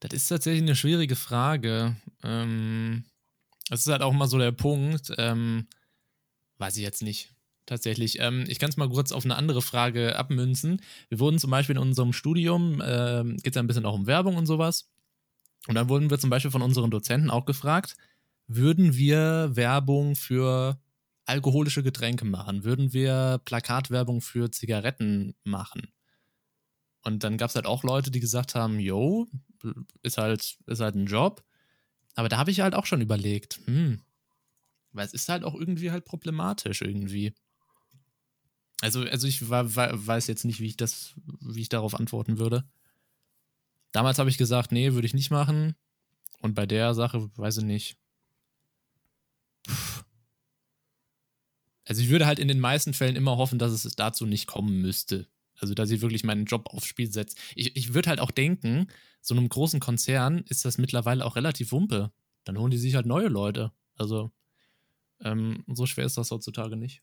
[0.00, 1.96] das ist tatsächlich eine schwierige Frage.
[2.22, 3.04] Ähm,
[3.70, 5.12] das ist halt auch mal so der Punkt.
[5.16, 5.66] Ähm,
[6.58, 7.34] weiß ich jetzt nicht.
[7.64, 8.20] Tatsächlich.
[8.20, 10.82] Ähm, ich kann es mal kurz auf eine andere Frage abmünzen.
[11.08, 14.36] Wir wurden zum Beispiel in unserem Studium, äh, geht es ein bisschen auch um Werbung
[14.36, 14.90] und sowas.
[15.68, 17.96] Und dann wurden wir zum Beispiel von unseren Dozenten auch gefragt,
[18.46, 20.78] würden wir Werbung für
[21.24, 22.64] alkoholische Getränke machen?
[22.64, 25.88] Würden wir Plakatwerbung für Zigaretten machen?
[27.02, 29.26] Und dann gab es halt auch Leute, die gesagt haben, yo,
[30.02, 31.44] ist halt, ist halt ein Job.
[32.14, 34.00] Aber da habe ich halt auch schon überlegt, hm,
[34.92, 37.34] weil es ist halt auch irgendwie halt problematisch irgendwie.
[38.80, 42.38] Also, also ich war, war, weiß jetzt nicht, wie ich das, wie ich darauf antworten
[42.38, 42.64] würde.
[43.92, 45.74] Damals habe ich gesagt, nee, würde ich nicht machen.
[46.40, 47.96] Und bei der Sache weiß ich nicht.
[51.86, 54.80] Also ich würde halt in den meisten Fällen immer hoffen, dass es dazu nicht kommen
[54.80, 55.28] müsste.
[55.58, 57.36] Also, dass ich wirklich meinen Job aufs Spiel setze.
[57.54, 58.88] Ich, ich würde halt auch denken,
[59.20, 62.10] so einem großen Konzern ist das mittlerweile auch relativ wumpe.
[62.44, 63.72] Dann holen die sich halt neue Leute.
[63.96, 64.32] Also,
[65.20, 67.02] ähm, so schwer ist das heutzutage nicht.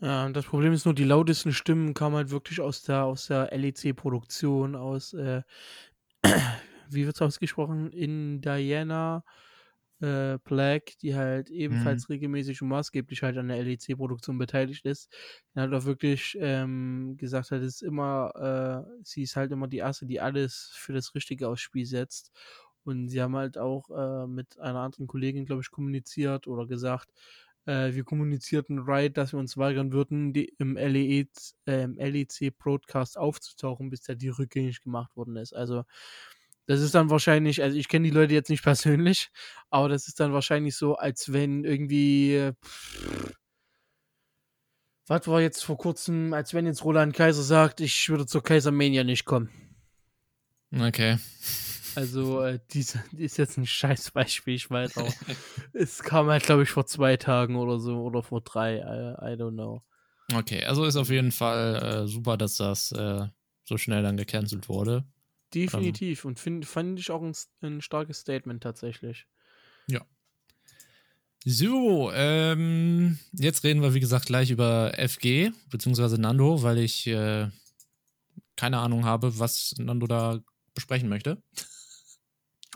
[0.00, 3.52] Ja, das Problem ist nur, die lautesten Stimmen kamen halt wirklich aus der, aus der
[3.56, 5.42] LEC-Produktion, aus, äh,
[6.90, 9.24] wie wird es ausgesprochen, in Diana
[10.00, 12.14] äh, Black, die halt ebenfalls mhm.
[12.14, 15.12] regelmäßig und maßgeblich halt an der LEC-Produktion beteiligt ist,
[15.54, 20.06] halt auch wirklich ähm, gesagt hat, ist immer, äh, sie ist halt immer die Erste,
[20.06, 22.32] die alles für das Richtige aufs Spiel setzt.
[22.84, 27.10] Und sie haben halt auch äh, mit einer anderen Kollegin, glaube ich, kommuniziert oder gesagt,
[27.66, 31.28] äh, wir kommunizierten Riot, dass wir uns weigern würden, die, im, LEC,
[31.66, 35.54] äh, LEC Broadcast aufzutauchen, bis der die rückgängig gemacht worden ist.
[35.54, 35.84] Also
[36.70, 39.30] das ist dann wahrscheinlich, also ich kenne die Leute jetzt nicht persönlich,
[39.70, 42.52] aber das ist dann wahrscheinlich so, als wenn irgendwie.
[42.64, 43.34] Pff,
[45.08, 49.02] was war jetzt vor kurzem, als wenn jetzt Roland Kaiser sagt, ich würde zur Kaisermania
[49.02, 49.50] nicht kommen.
[50.72, 51.18] Okay.
[51.96, 55.12] Also, äh, diese, die ist jetzt ein Scheißbeispiel, ich weiß auch.
[55.72, 59.36] es kam halt, glaube ich, vor zwei Tagen oder so oder vor drei, I, I
[59.36, 59.82] don't know.
[60.32, 63.26] Okay, also ist auf jeden Fall äh, super, dass das äh,
[63.64, 65.04] so schnell dann gecancelt wurde.
[65.54, 66.24] Definitiv.
[66.24, 69.26] Und find, fand ich auch ein, ein starkes Statement tatsächlich.
[69.88, 70.04] Ja.
[71.44, 77.48] So, ähm, jetzt reden wir, wie gesagt, gleich über FG, beziehungsweise Nando, weil ich äh,
[78.56, 80.40] keine Ahnung habe, was Nando da
[80.74, 81.42] besprechen möchte.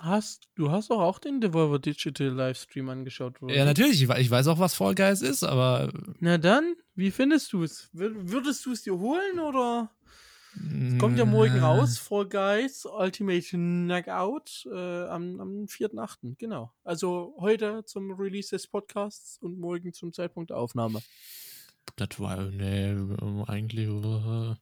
[0.01, 3.55] Hast, du hast doch auch den Devolver Digital Livestream angeschaut, oder?
[3.55, 4.03] Ja, natürlich.
[4.03, 5.93] Ich, ich weiß auch, was Fall Guys ist, aber.
[6.21, 7.91] Na dann, wie findest du es?
[7.93, 9.91] Würdest du es dir holen oder?
[10.57, 16.37] Es kommt ja morgen raus, Fall Guys Ultimate Knockout äh, am, am 4.8.
[16.39, 16.73] Genau.
[16.85, 21.03] Also heute zum Release des Podcasts und morgen zum Zeitpunkt der Aufnahme.
[21.97, 22.95] Das war, nee,
[23.47, 23.89] eigentlich.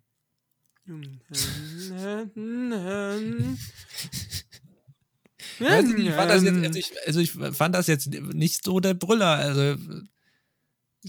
[5.60, 5.64] Uh.
[5.66, 9.36] Also, ich fand das jetzt, ich, also ich fand das jetzt nicht so der Brüller.
[9.36, 9.76] Also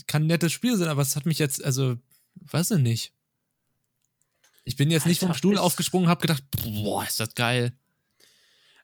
[0.07, 1.97] kann ein nettes Spiel sein, aber es hat mich jetzt, also,
[2.36, 3.13] weiß ich nicht.
[4.64, 7.74] Ich bin jetzt Alter, nicht vom Stuhl aufgesprungen, hab gedacht, boah, ist das geil.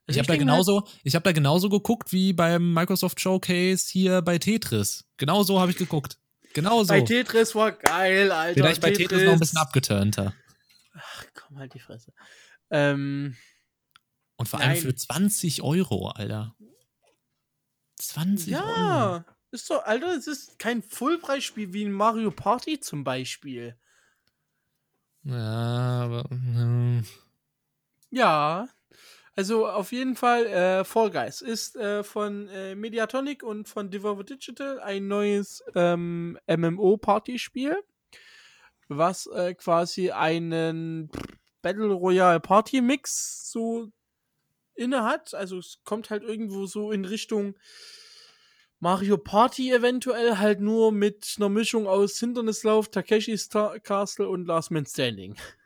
[0.05, 4.21] Also ich habe da genauso, ich habe da genauso geguckt wie beim Microsoft Showcase hier
[4.21, 5.05] bei Tetris.
[5.17, 6.17] Genauso habe ich geguckt.
[6.53, 6.87] Genauso.
[6.87, 8.59] Bei Tetris war geil, Alter.
[8.59, 10.33] Vielleicht bei Tetris noch ein bisschen abgeturnter.
[10.95, 12.11] Ach, komm halt die Fresse.
[12.71, 13.37] Ähm,
[14.37, 14.81] Und vor allem nein.
[14.81, 16.55] für 20 Euro, Alter.
[17.97, 18.77] 20 ja, Euro.
[18.77, 23.77] Ja, ist doch, Alter, es ist kein Fullpreisspiel wie ein Mario Party zum Beispiel.
[25.29, 26.23] Ja, aber.
[26.29, 27.05] Hm.
[28.11, 28.67] Ja,
[29.35, 34.23] also auf jeden Fall, äh, Fall Guys ist äh, von äh, Mediatonic und von Devolver
[34.23, 37.77] Digital ein neues ähm, MMO-Partyspiel,
[38.87, 41.09] was äh, quasi einen
[41.61, 43.91] Battle Royale Party Mix so
[44.73, 45.33] inne hat.
[45.33, 47.55] Also es kommt halt irgendwo so in Richtung
[48.79, 53.49] Mario Party eventuell halt nur mit einer Mischung aus Hindernislauf, Takeshis
[53.83, 55.35] Castle und Last Man Standing.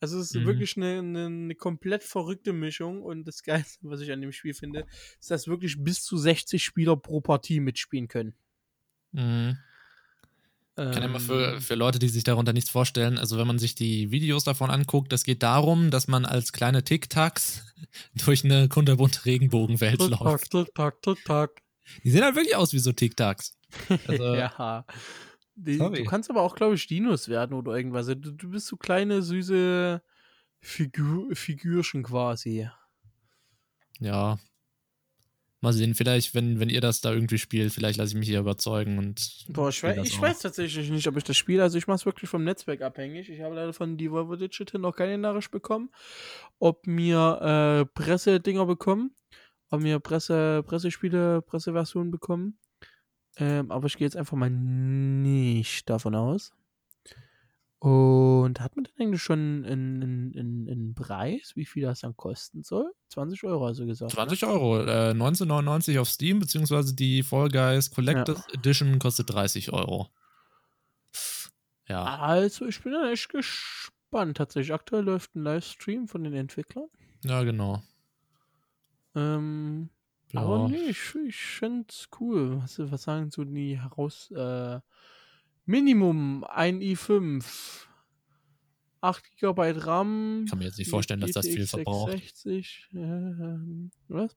[0.00, 0.46] Also es ist mhm.
[0.46, 4.52] wirklich eine, eine, eine, komplett verrückte Mischung und das Geilste, was ich an dem Spiel
[4.52, 4.84] finde,
[5.20, 8.34] ist, dass wirklich bis zu 60 Spieler pro Partie mitspielen können.
[9.12, 9.58] Mhm.
[10.74, 13.76] Kann ähm, immer für, für Leute, die sich darunter nichts vorstellen, also wenn man sich
[13.76, 17.72] die Videos davon anguckt, das geht darum, dass man als kleine Tic-Tacs
[18.24, 20.50] durch eine kunterbunte Regenbogenwelt läuft.
[20.50, 21.61] Tick-Tac, Tick-Tac,
[22.04, 23.58] Die sehen halt wirklich aus wie so Tic-Tacs.
[24.06, 24.84] Also, ja.
[25.54, 28.06] Die, du kannst aber auch, glaube ich, Dinos werden oder irgendwas.
[28.06, 30.02] Du, du bist so kleine, süße
[30.60, 32.68] Figur, Figürchen quasi.
[33.98, 34.38] Ja.
[35.60, 38.40] Mal sehen, vielleicht, wenn, wenn ihr das da irgendwie spielt, vielleicht lasse ich mich hier
[38.40, 39.44] überzeugen und.
[39.48, 41.62] Boah, ich, weiß, ich weiß tatsächlich nicht, ob ich das spiele.
[41.62, 43.28] Also ich mache es wirklich vom Netzwerk abhängig.
[43.28, 45.90] Ich habe leider von Devolver Digital noch keine Nachricht bekommen,
[46.58, 49.14] ob mir äh, Pressedinger bekommen,
[49.72, 52.58] ob mir Presse, Pressespiele, Presseversionen bekommen.
[53.38, 56.52] Ähm, aber ich gehe jetzt einfach mal nicht davon aus.
[57.78, 62.62] Und hat man denn eigentlich schon einen, einen, einen Preis, wie viel das dann kosten
[62.62, 62.92] soll?
[63.08, 64.12] 20 Euro also gesagt.
[64.12, 68.54] 20 Euro, äh, 19,99 auf Steam, beziehungsweise die Fall Guys Collected ja.
[68.54, 70.10] Edition kostet 30 Euro.
[71.88, 72.04] Ja.
[72.18, 74.36] Also, ich bin dann echt gespannt.
[74.36, 76.88] Tatsächlich, aktuell läuft ein Livestream von den Entwicklern.
[77.24, 77.82] Ja, genau.
[79.14, 79.90] Ähm,
[80.32, 80.40] ja.
[80.40, 82.60] Aber nee, ich, ich finde es cool.
[82.62, 84.30] Was, was sagen so die heraus?
[84.30, 84.80] Äh,
[85.66, 87.44] Minimum ein i5.
[89.02, 90.42] 8 GB RAM.
[90.44, 92.12] Ich kann mir jetzt nicht vorstellen, dass das viel verbraucht.
[92.12, 92.98] 60, äh,
[94.08, 94.36] was?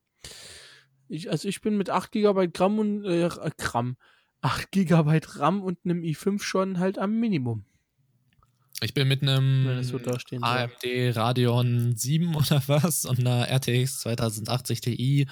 [1.07, 3.95] Ich, also ich bin mit 8 GB RAM und äh, Gramm.
[4.41, 7.65] 8 GB RAM und einem i5 schon halt am Minimum.
[8.81, 10.83] Ich bin mit einem so AMD
[11.15, 15.27] Radeon 7 oder was und einer RTX 2080 Ti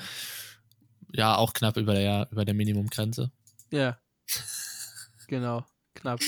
[1.12, 3.32] ja auch knapp über der, über der Minimumgrenze.
[3.72, 4.00] Ja.
[5.28, 5.66] genau.
[5.96, 6.22] Knapp.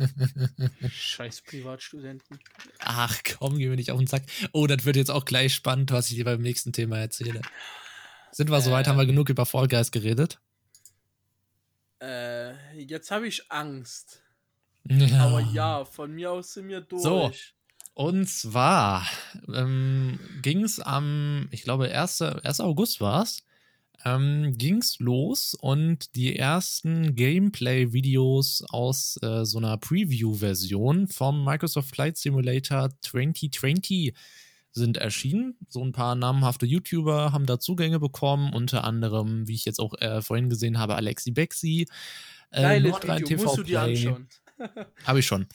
[0.90, 2.40] Scheiß Privatstudenten.
[2.80, 4.24] Ach komm, geh mir nicht auf den Sack.
[4.52, 7.40] Oh, das wird jetzt auch gleich spannend, was ich dir beim nächsten Thema erzähle.
[8.32, 8.88] Sind wir äh, soweit?
[8.88, 10.40] Haben wir genug über Fall Guys geredet?
[12.02, 14.22] Äh, jetzt habe ich Angst.
[14.88, 15.26] Ja.
[15.26, 17.02] Aber ja, von mir aus sind wir durch.
[17.02, 17.30] So.
[17.94, 19.06] Und zwar
[19.52, 22.22] ähm, ging es am, ich glaube, 1.
[22.22, 22.60] 1.
[22.60, 23.42] August war es,
[24.04, 32.16] ähm, ging's los und die ersten Gameplay-Videos aus äh, so einer Preview-Version vom Microsoft Flight
[32.16, 34.14] Simulator 2020
[34.72, 35.56] sind erschienen.
[35.68, 39.94] So ein paar namhafte YouTuber haben da Zugänge bekommen, unter anderem, wie ich jetzt auch
[40.00, 41.86] äh, vorhin gesehen habe, Alexi Bexi.
[42.50, 44.28] Äh, Geiles Video, TV musst du dir anschauen.
[45.04, 45.46] Habe ich schon.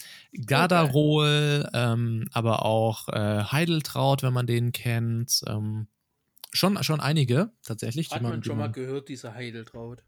[0.46, 1.94] Gardarol, okay.
[1.94, 5.42] ähm, aber auch äh, Heideltraut, wenn man den kennt.
[5.48, 5.88] Ähm,
[6.56, 8.10] Schon, schon einige, tatsächlich.
[8.12, 10.04] Hat man, man schon mal gehört, diese Heideltraut.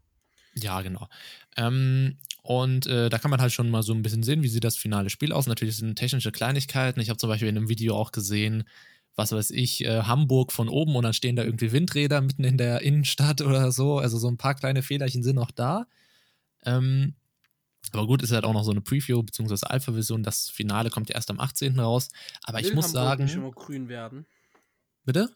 [0.54, 1.08] Ja, genau.
[1.58, 4.64] Ähm, und äh, da kann man halt schon mal so ein bisschen sehen, wie sieht
[4.64, 5.46] das finale Spiel aus.
[5.46, 7.00] Natürlich sind technische Kleinigkeiten.
[7.00, 8.64] Ich habe zum Beispiel in einem Video auch gesehen,
[9.14, 12.56] was weiß ich, äh, Hamburg von oben und dann stehen da irgendwie Windräder mitten in
[12.56, 13.98] der Innenstadt oder so.
[13.98, 15.86] Also so ein paar kleine Fehlerchen sind noch da.
[16.64, 17.14] Ähm,
[17.94, 19.66] aber gut, ist halt auch noch so eine Preview bzw.
[19.66, 20.22] Alpha-Version.
[20.22, 21.78] Das Finale kommt ja erst am 18.
[21.78, 22.08] raus.
[22.44, 23.24] Aber Will ich muss Hamburg sagen.
[23.24, 24.26] Nicht immer grün werden.
[25.04, 25.30] Bitte?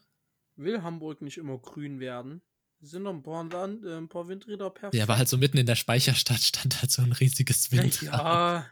[0.55, 2.41] will Hamburg nicht immer grün werden.
[2.81, 4.95] Sind noch ein paar, Land, äh, ein paar Windräder perfekt.
[4.95, 8.01] Ja, aber halt so mitten in der Speicherstadt stand halt so ein riesiges Windrad.
[8.01, 8.65] Ja,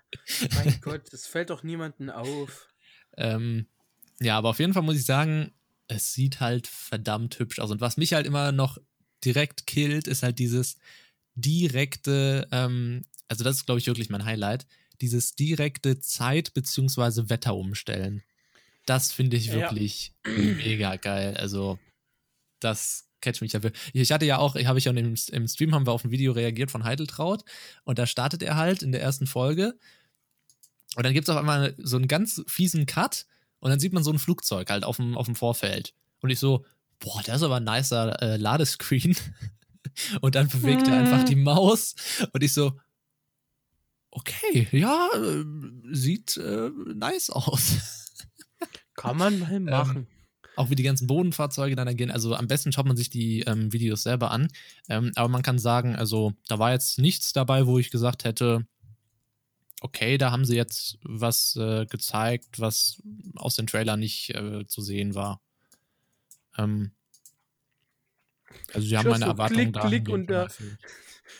[0.56, 2.68] mein Gott, das fällt doch niemandem auf.
[3.16, 3.68] Ähm,
[4.20, 5.54] ja, aber auf jeden Fall muss ich sagen,
[5.88, 7.72] es sieht halt verdammt hübsch aus.
[7.72, 8.78] Und was mich halt immer noch
[9.24, 10.78] direkt killt, ist halt dieses
[11.36, 14.68] direkte, ähm, also das ist, glaube ich, wirklich mein Highlight,
[15.00, 17.30] dieses direkte Zeit- bzw.
[17.30, 18.24] Wetter umstellen.
[18.86, 20.32] Das finde ich wirklich ja.
[20.34, 21.38] mega geil.
[21.38, 21.80] Also.
[22.60, 23.72] das catch mich dafür.
[23.94, 26.34] Ich hatte ja auch, habe ich ja im, im Stream haben wir auf ein Video
[26.34, 27.44] reagiert von Heideltraut
[27.84, 29.78] und da startet er halt in der ersten Folge
[30.96, 33.28] und dann gibt es auf einmal so einen ganz fiesen Cut
[33.60, 36.40] und dann sieht man so ein Flugzeug halt auf dem, auf dem Vorfeld und ich
[36.40, 36.66] so,
[37.00, 39.16] boah, das ist aber ein nicer äh, Ladescreen
[40.22, 41.96] und dann bewegt er einfach die Maus
[42.34, 42.80] und ich so,
[44.12, 45.44] okay, ja, äh,
[45.92, 48.12] sieht äh, nice aus.
[48.96, 49.98] Kann man mal machen.
[49.98, 50.08] Ähm,
[50.56, 52.12] auch wie die ganzen Bodenfahrzeuge dann gehen.
[52.12, 54.50] Also am besten schaut man sich die ähm, Videos selber an.
[54.90, 58.68] Ähm, aber man kann sagen, also da war jetzt nichts dabei, wo ich gesagt hätte,
[59.82, 63.02] okay, da haben sie jetzt was äh, gezeigt, was
[63.36, 65.42] aus den Trailern nicht äh, zu sehen war.
[66.58, 66.92] Ähm,
[68.74, 70.48] also sie haben meine so Erwartungen Klick, Klick und da.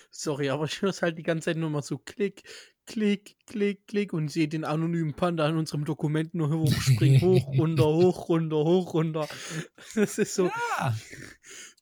[0.10, 2.44] Sorry, aber ich höre es halt die ganze Zeit nur mal so Klick,
[2.86, 7.86] Klick, Klick, Klick und sehe den anonymen Panda in unserem Dokument nur hochspringen, hoch, runter,
[7.86, 9.30] hoch, runter, hoch, runter.
[9.96, 10.48] Das ist so.
[10.80, 10.96] Ja.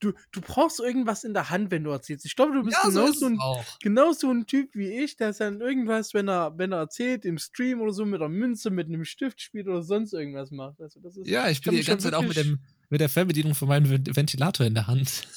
[0.02, 2.26] Du, du brauchst irgendwas in der Hand, wenn du erzählst.
[2.26, 3.40] Ich glaube, du bist ja, genau, so ein,
[3.82, 7.38] genau so ein Typ wie ich, der dann irgendwas, wenn er, wenn er erzählt, im
[7.38, 10.80] Stream oder so mit der Münze, mit einem Stift spielt oder sonst irgendwas macht.
[10.80, 13.56] Also das ist, ja, ich bin die ganze Zeit auch mit, dem, mit der Fernbedienung
[13.56, 15.28] von meinem Ventilator in der Hand.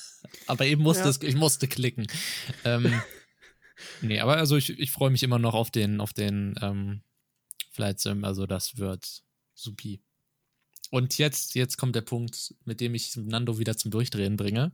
[0.47, 1.11] Aber eben musste ja.
[1.11, 2.07] es, ich musste klicken.
[2.64, 3.01] ähm,
[4.01, 7.03] Nee, aber also ich, ich freue mich immer noch auf den, auf den ähm,
[7.70, 9.23] Flight Sim, also das wird
[9.55, 10.03] supi.
[10.91, 14.73] Und jetzt, jetzt kommt der Punkt, mit dem ich Nando wieder zum Durchdrehen bringe.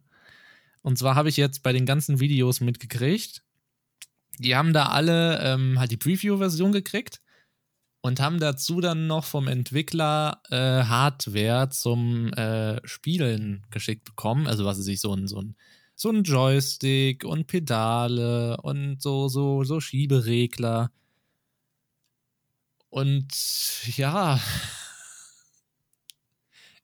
[0.83, 3.45] Und zwar habe ich jetzt bei den ganzen Videos mitgekriegt,
[4.39, 7.21] die haben da alle ähm, halt die Preview-Version gekriegt
[8.09, 14.47] und haben dazu dann noch vom Entwickler äh, Hardware zum äh, Spielen geschickt bekommen.
[14.47, 15.55] Also was ist sich so ein, so ein
[15.95, 20.93] so ein Joystick und Pedale und so, so, so Schieberegler.
[22.89, 23.29] Und
[23.97, 24.41] ja,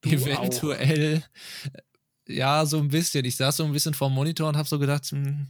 [0.03, 2.29] du eventuell, auch.
[2.29, 3.25] ja, so ein bisschen.
[3.25, 5.47] Ich saß so ein bisschen vorm Monitor und habe so gedacht, hm,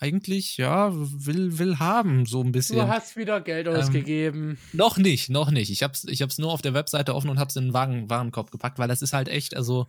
[0.00, 2.76] eigentlich, ja, will, will haben, so ein bisschen.
[2.76, 4.58] Du hast wieder Geld ähm, ausgegeben.
[4.72, 5.70] Noch nicht, noch nicht.
[5.70, 8.50] Ich hab's, ich hab's nur auf der Webseite offen und hab's in den Wagen, Warenkorb
[8.50, 9.88] gepackt, weil das ist halt echt, also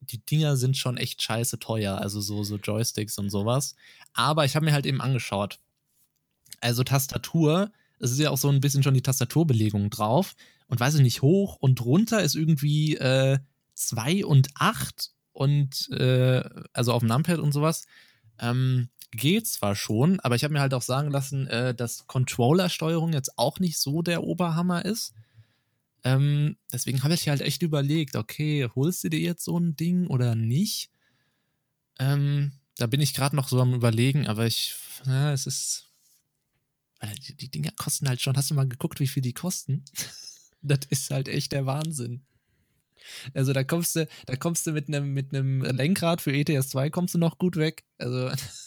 [0.00, 3.74] die Dinger sind schon echt scheiße teuer, also so, so Joysticks und sowas.
[4.12, 5.58] Aber ich habe mir halt eben angeschaut.
[6.60, 10.34] Also Tastatur, es ist ja auch so ein bisschen schon die Tastaturbelegung drauf.
[10.68, 16.42] Und weiß ich nicht, hoch und runter ist irgendwie 2 äh, und 8 und äh,
[16.72, 17.84] also auf dem Numpad und sowas.
[18.38, 23.12] Ähm, geht zwar schon, aber ich habe mir halt auch sagen lassen, äh, dass Controller-Steuerung
[23.12, 25.14] jetzt auch nicht so der Oberhammer ist.
[26.04, 30.06] Ähm, deswegen habe ich halt echt überlegt, okay, holst du dir jetzt so ein Ding
[30.06, 30.90] oder nicht?
[31.98, 34.74] Ähm, da bin ich gerade noch so am überlegen, aber ich,
[35.06, 35.86] ja, es ist,
[37.28, 38.36] die, die Dinger kosten halt schon.
[38.36, 39.84] Hast du mal geguckt, wie viel die kosten?
[40.62, 42.24] das ist halt echt der Wahnsinn.
[43.34, 47.14] Also da kommst du, da kommst du mit einem mit Lenkrad für ETS 2 kommst
[47.14, 47.84] du noch gut weg.
[47.98, 48.30] Also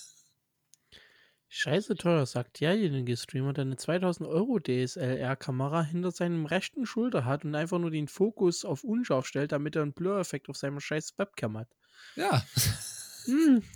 [1.49, 7.45] Scheiße teuer, sagt derjenige Streamer, der eine 2000 Euro DSLR-Kamera hinter seinem rechten Schulter hat
[7.45, 11.17] und einfach nur den Fokus auf unscharf stellt, damit er einen Blur-Effekt auf seinem scheiß
[11.17, 11.69] Webcam hat.
[12.15, 12.43] Ja.
[13.25, 13.63] Hm.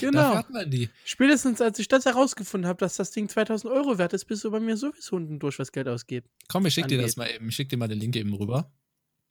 [0.00, 0.34] Genau.
[0.34, 0.90] Hat man die.
[1.04, 4.50] Spätestens als ich das herausgefunden habe, dass das Ding 2000 Euro wert ist, bist du
[4.50, 6.28] bei mir sowieso unten durch, was Geld ausgibt.
[6.48, 7.48] Komm, ich schick dir das mal eben.
[7.48, 8.70] Ich schick dir mal den Link eben rüber.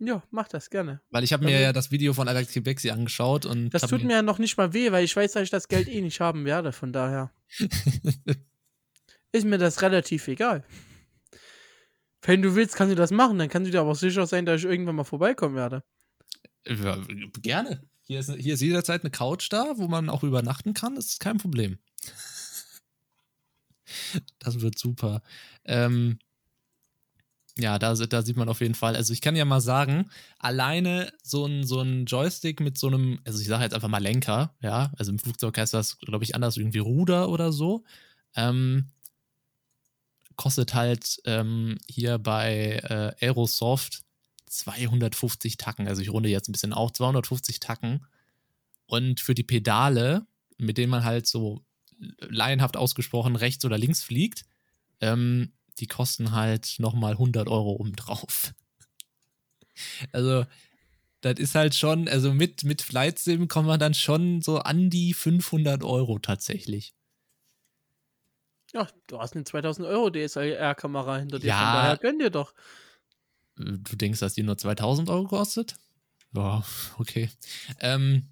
[0.04, 1.00] Ja, mach das gerne.
[1.12, 3.70] Weil ich habe mir ja das Video von Alex Bexi angeschaut und.
[3.70, 5.88] Das tut mir ja noch nicht mal weh, weil ich weiß, dass ich das Geld
[5.88, 7.32] eh nicht haben werde, von daher.
[9.32, 10.66] ist mir das relativ egal.
[12.24, 14.62] Wenn du willst, kannst du das machen, dann kannst du dir aber sicher sein, dass
[14.62, 15.84] ich irgendwann mal vorbeikommen werde.
[16.66, 16.98] Ja,
[17.40, 17.84] gerne.
[18.02, 20.96] Hier ist, hier ist jederzeit eine Couch da, wo man auch übernachten kann.
[20.96, 21.78] Das ist kein Problem.
[24.40, 25.22] Das wird super.
[25.64, 26.18] Ähm,
[27.62, 28.96] ja, da, da sieht man auf jeden Fall.
[28.96, 30.10] Also ich kann ja mal sagen,
[30.40, 34.02] alleine so ein, so ein Joystick mit so einem, also ich sage jetzt einfach mal
[34.02, 37.84] Lenker, ja, also im Flugzeug heißt das, glaube ich, anders, irgendwie Ruder oder so,
[38.36, 38.92] ähm,
[40.36, 42.82] kostet halt ähm, hier bei
[43.20, 44.02] äh, Aerosoft
[44.48, 45.88] 250 Tacken.
[45.88, 48.06] Also ich runde jetzt ein bisschen auf, 250 Tacken.
[48.86, 50.26] Und für die Pedale,
[50.58, 51.64] mit denen man halt so
[52.20, 54.46] laienhaft ausgesprochen rechts oder links fliegt,
[55.00, 58.54] ähm, die kosten halt nochmal 100 Euro obendrauf.
[60.12, 60.46] Also,
[61.22, 64.90] das ist halt schon, also mit, mit Flight Sim kommt man dann schon so an
[64.90, 66.94] die 500 Euro tatsächlich.
[68.74, 72.54] Ja, du hast eine 2000 Euro DSLR-Kamera hinter dir, ja, von daher gönn dir doch.
[73.56, 75.76] Du denkst, dass die nur 2000 Euro kostet?
[76.34, 76.64] Ja,
[76.98, 77.30] okay.
[77.80, 78.30] Ähm,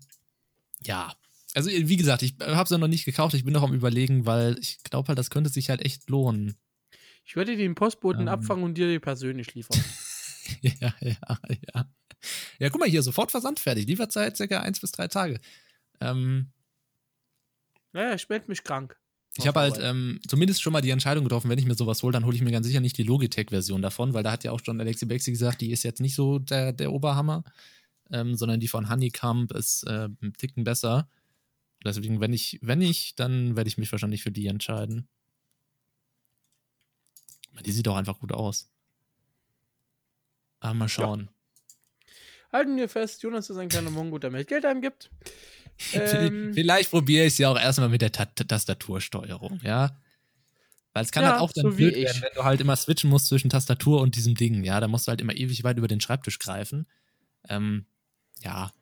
[0.84, 1.14] ja,
[1.56, 4.58] also wie gesagt, ich habe sie noch nicht gekauft, ich bin noch am überlegen, weil
[4.60, 6.56] ich glaube halt, das könnte sich halt echt lohnen.
[7.30, 8.28] Ich würde den Postboten ähm.
[8.28, 9.80] abfangen und dir die persönlich liefern.
[10.62, 11.16] ja, ja,
[11.74, 11.86] ja.
[12.58, 13.86] Ja, guck mal hier, sofort Versand fertig.
[13.86, 15.40] Lieferzeit circa eins bis drei Tage.
[16.02, 16.48] Ähm,
[17.94, 18.98] naja, ich melde mich krank.
[19.38, 22.12] Ich habe halt ähm, zumindest schon mal die Entscheidung getroffen, wenn ich mir sowas hole,
[22.12, 24.62] dann hole ich mir ganz sicher nicht die Logitech-Version davon, weil da hat ja auch
[24.66, 27.44] schon Alexi Bexi gesagt, die ist jetzt nicht so der, der Oberhammer,
[28.12, 31.08] ähm, sondern die von Honeycomb ist äh, ein Ticken besser.
[31.86, 35.08] Deswegen, wenn ich, wenn ich, dann werde ich mich wahrscheinlich für die entscheiden.
[37.66, 38.70] Die sieht auch einfach gut aus.
[40.60, 41.30] Aber mal schauen.
[41.30, 41.34] Ja.
[42.52, 45.10] Halten wir fest, Jonas ist ein kleiner Mongo, der mir Geld eingibt.
[45.94, 49.98] Ähm, Vielleicht probiere ich es ja auch erstmal mit der Ta Tastatursteuerung, ja.
[50.92, 53.10] Weil es kann ja, halt auch dann so blöd werden, wenn du halt immer switchen
[53.10, 54.82] musst zwischen Tastatur und diesem Ding, ja.
[54.82, 56.86] Da musst du halt immer ewig weit über den Schreibtisch greifen.
[57.48, 57.86] Ähm,
[58.42, 58.74] ja.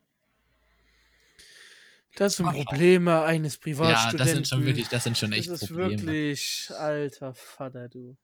[2.16, 4.18] Das sind Probleme eines Privatstudenten.
[4.18, 6.02] Ja, das sind schon wirklich, das sind schon echt das ist Probleme.
[6.02, 8.16] wirklich, alter Vater, du.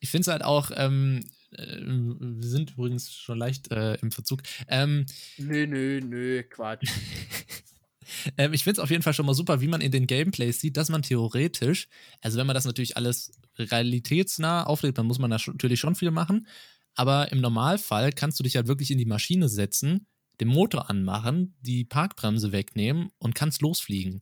[0.00, 1.20] Ich finde es halt auch, ähm,
[1.52, 4.42] äh, wir sind übrigens schon leicht äh, im Verzug.
[4.68, 5.06] Ähm,
[5.38, 6.88] nö, nö, nö, Quatsch.
[8.38, 10.60] ähm, ich finde es auf jeden Fall schon mal super, wie man in den Gameplays
[10.60, 11.88] sieht, dass man theoretisch,
[12.20, 16.10] also wenn man das natürlich alles realitätsnah auflegt, dann muss man da natürlich schon viel
[16.10, 16.46] machen.
[16.94, 20.06] Aber im Normalfall kannst du dich halt wirklich in die Maschine setzen,
[20.40, 24.20] den Motor anmachen, die Parkbremse wegnehmen und kannst losfliegen.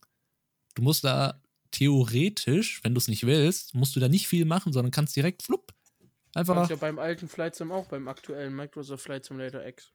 [0.75, 1.41] Du musst da
[1.77, 5.43] theoretisch, wenn du es nicht willst, musst du da nicht viel machen, sondern kannst direkt
[5.43, 5.73] flupp
[6.37, 6.55] Einfach.
[6.55, 9.91] Das ja beim alten Flight Sim auch, beim aktuellen Microsoft Flight Simulator X.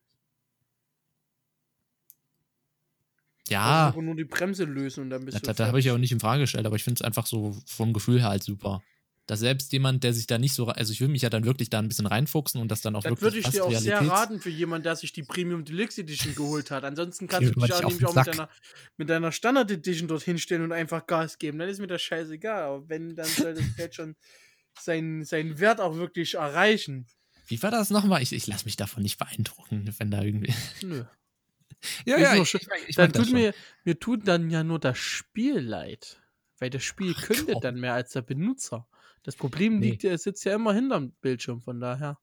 [3.47, 3.87] Ja.
[3.87, 5.99] Also nur die Bremse lösen und dann bist ja, Da, da habe ich ja auch
[5.99, 8.81] nicht in Frage gestellt, aber ich finde es einfach so vom Gefühl her halt super.
[9.31, 11.69] Dass selbst jemand, der sich da nicht so, also ich will mich ja dann wirklich
[11.69, 13.45] da ein bisschen reinfuchsen und das dann auch das wirklich.
[13.45, 16.01] Das würde ich dir auch Realitäts sehr raten für jemanden, der sich die Premium Deluxe
[16.01, 16.83] Edition geholt hat.
[16.83, 18.49] Ansonsten kannst du dich auch, nämlich auch mit deiner,
[18.97, 21.59] mit deiner Standard Edition dorthin stellen und einfach Gas geben.
[21.59, 22.61] Dann ist mir das scheißegal.
[22.61, 24.17] Aber wenn, dann soll das Geld schon
[24.77, 27.07] seinen, seinen Wert auch wirklich erreichen.
[27.47, 28.21] Wie war das nochmal?
[28.21, 30.53] Ich, ich lasse mich davon nicht beeindrucken, wenn da irgendwie.
[30.83, 31.05] Nö.
[32.05, 33.53] ja, ja, ich, ich, ich, dann tut mir,
[33.85, 36.21] mir tut dann ja nur das Spiel leid.
[36.59, 38.89] Weil das Spiel Ach, kündet dann mehr als der Benutzer.
[39.23, 39.91] Das Problem nee.
[39.91, 42.19] liegt, er sitzt ja immer hinterm Bildschirm, von daher.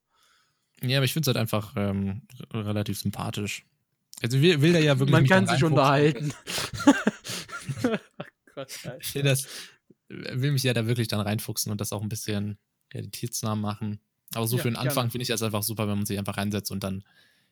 [0.82, 2.22] Ja, aber ich finde es halt einfach ähm,
[2.52, 3.64] relativ sympathisch.
[4.22, 5.12] Also will, will der ja wirklich.
[5.12, 6.32] Man kann sich unterhalten.
[8.18, 8.98] Ach Gott, Alter.
[9.00, 9.46] Ich will das,
[10.08, 12.58] will mich ja da wirklich dann reinfuchsen und das auch ein bisschen
[12.92, 14.00] realitätsnah machen.
[14.34, 16.36] Aber so ja, für den Anfang finde ich das einfach super, wenn man sich einfach
[16.36, 17.04] reinsetzt und dann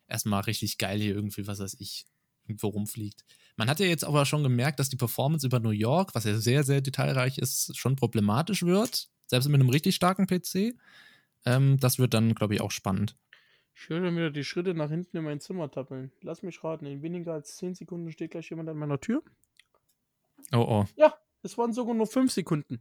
[0.08, 2.06] erstmal richtig geil hier irgendwie, was weiß ich,
[2.44, 3.24] irgendwo rumfliegt.
[3.56, 6.38] Man hat ja jetzt aber schon gemerkt, dass die Performance über New York, was ja
[6.38, 9.08] sehr, sehr detailreich ist, schon problematisch wird.
[9.26, 10.74] Selbst mit einem richtig starken PC.
[11.44, 13.16] Ähm, das wird dann, glaube ich, auch spannend.
[13.74, 16.10] Ich höre schon wieder die Schritte nach hinten in mein Zimmer tappeln.
[16.22, 19.22] Lass mich raten, in weniger als 10 Sekunden steht gleich jemand an meiner Tür.
[20.52, 20.84] Oh oh.
[20.96, 22.78] Ja, es waren sogar nur fünf Sekunden.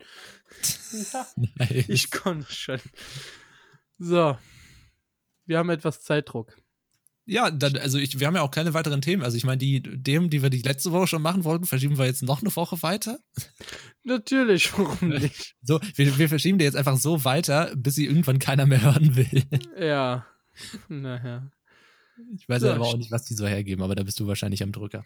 [1.13, 1.89] ja, nice.
[1.89, 2.79] ich konnte schon.
[3.97, 4.37] So.
[5.45, 6.55] Wir haben etwas Zeitdruck.
[7.27, 9.23] Ja, dann, also ich, wir haben ja auch keine weiteren Themen.
[9.23, 12.05] Also ich meine, die Themen, die wir die letzte Woche schon machen wollten, verschieben wir
[12.05, 13.17] jetzt noch eine Woche weiter.
[14.03, 15.55] Natürlich, warum nicht?
[15.63, 19.15] So, wir, wir verschieben die jetzt einfach so weiter, bis sie irgendwann keiner mehr hören
[19.15, 19.43] will.
[19.79, 20.27] Ja.
[20.87, 21.49] Naja.
[22.37, 24.61] Ich weiß so, aber auch nicht, was die so hergeben, aber da bist du wahrscheinlich
[24.61, 25.03] am Drücker.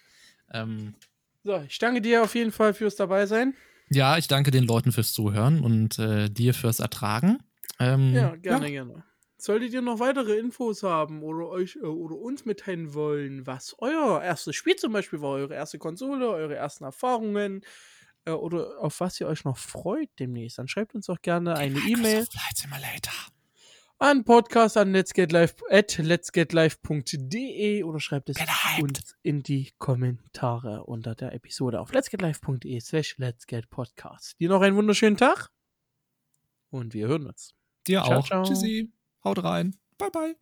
[0.51, 0.95] Ähm,
[1.43, 3.55] so, ich danke dir auf jeden Fall fürs Dabeisein.
[3.89, 7.39] Ja, ich danke den Leuten fürs Zuhören und äh, dir fürs Ertragen.
[7.80, 8.84] Ähm, ja, gerne, ja.
[8.84, 9.03] gerne.
[9.42, 14.22] Solltet ihr noch weitere Infos haben oder euch äh, oder uns mitteilen wollen, was euer
[14.22, 17.62] erstes Spiel zum Beispiel war, eure erste Konsole, eure ersten Erfahrungen
[18.26, 21.80] äh, oder auf was ihr euch noch freut demnächst, dann schreibt uns doch gerne eine
[21.80, 22.28] E-Mail.
[24.02, 28.38] An Podcast an letsgetlive at letsgetlive.de oder schreibt es
[28.82, 34.40] uns in die Kommentare unter der Episode auf letsgetlive.de slash letsgetpodcast.
[34.40, 35.50] Dir noch einen wunderschönen Tag
[36.70, 37.54] und wir hören uns.
[37.88, 38.26] Dir ciao, auch.
[38.26, 38.44] Ciao.
[38.44, 38.90] Tschüssi.
[39.24, 39.74] Haut rein.
[39.97, 40.36] Bye, bye.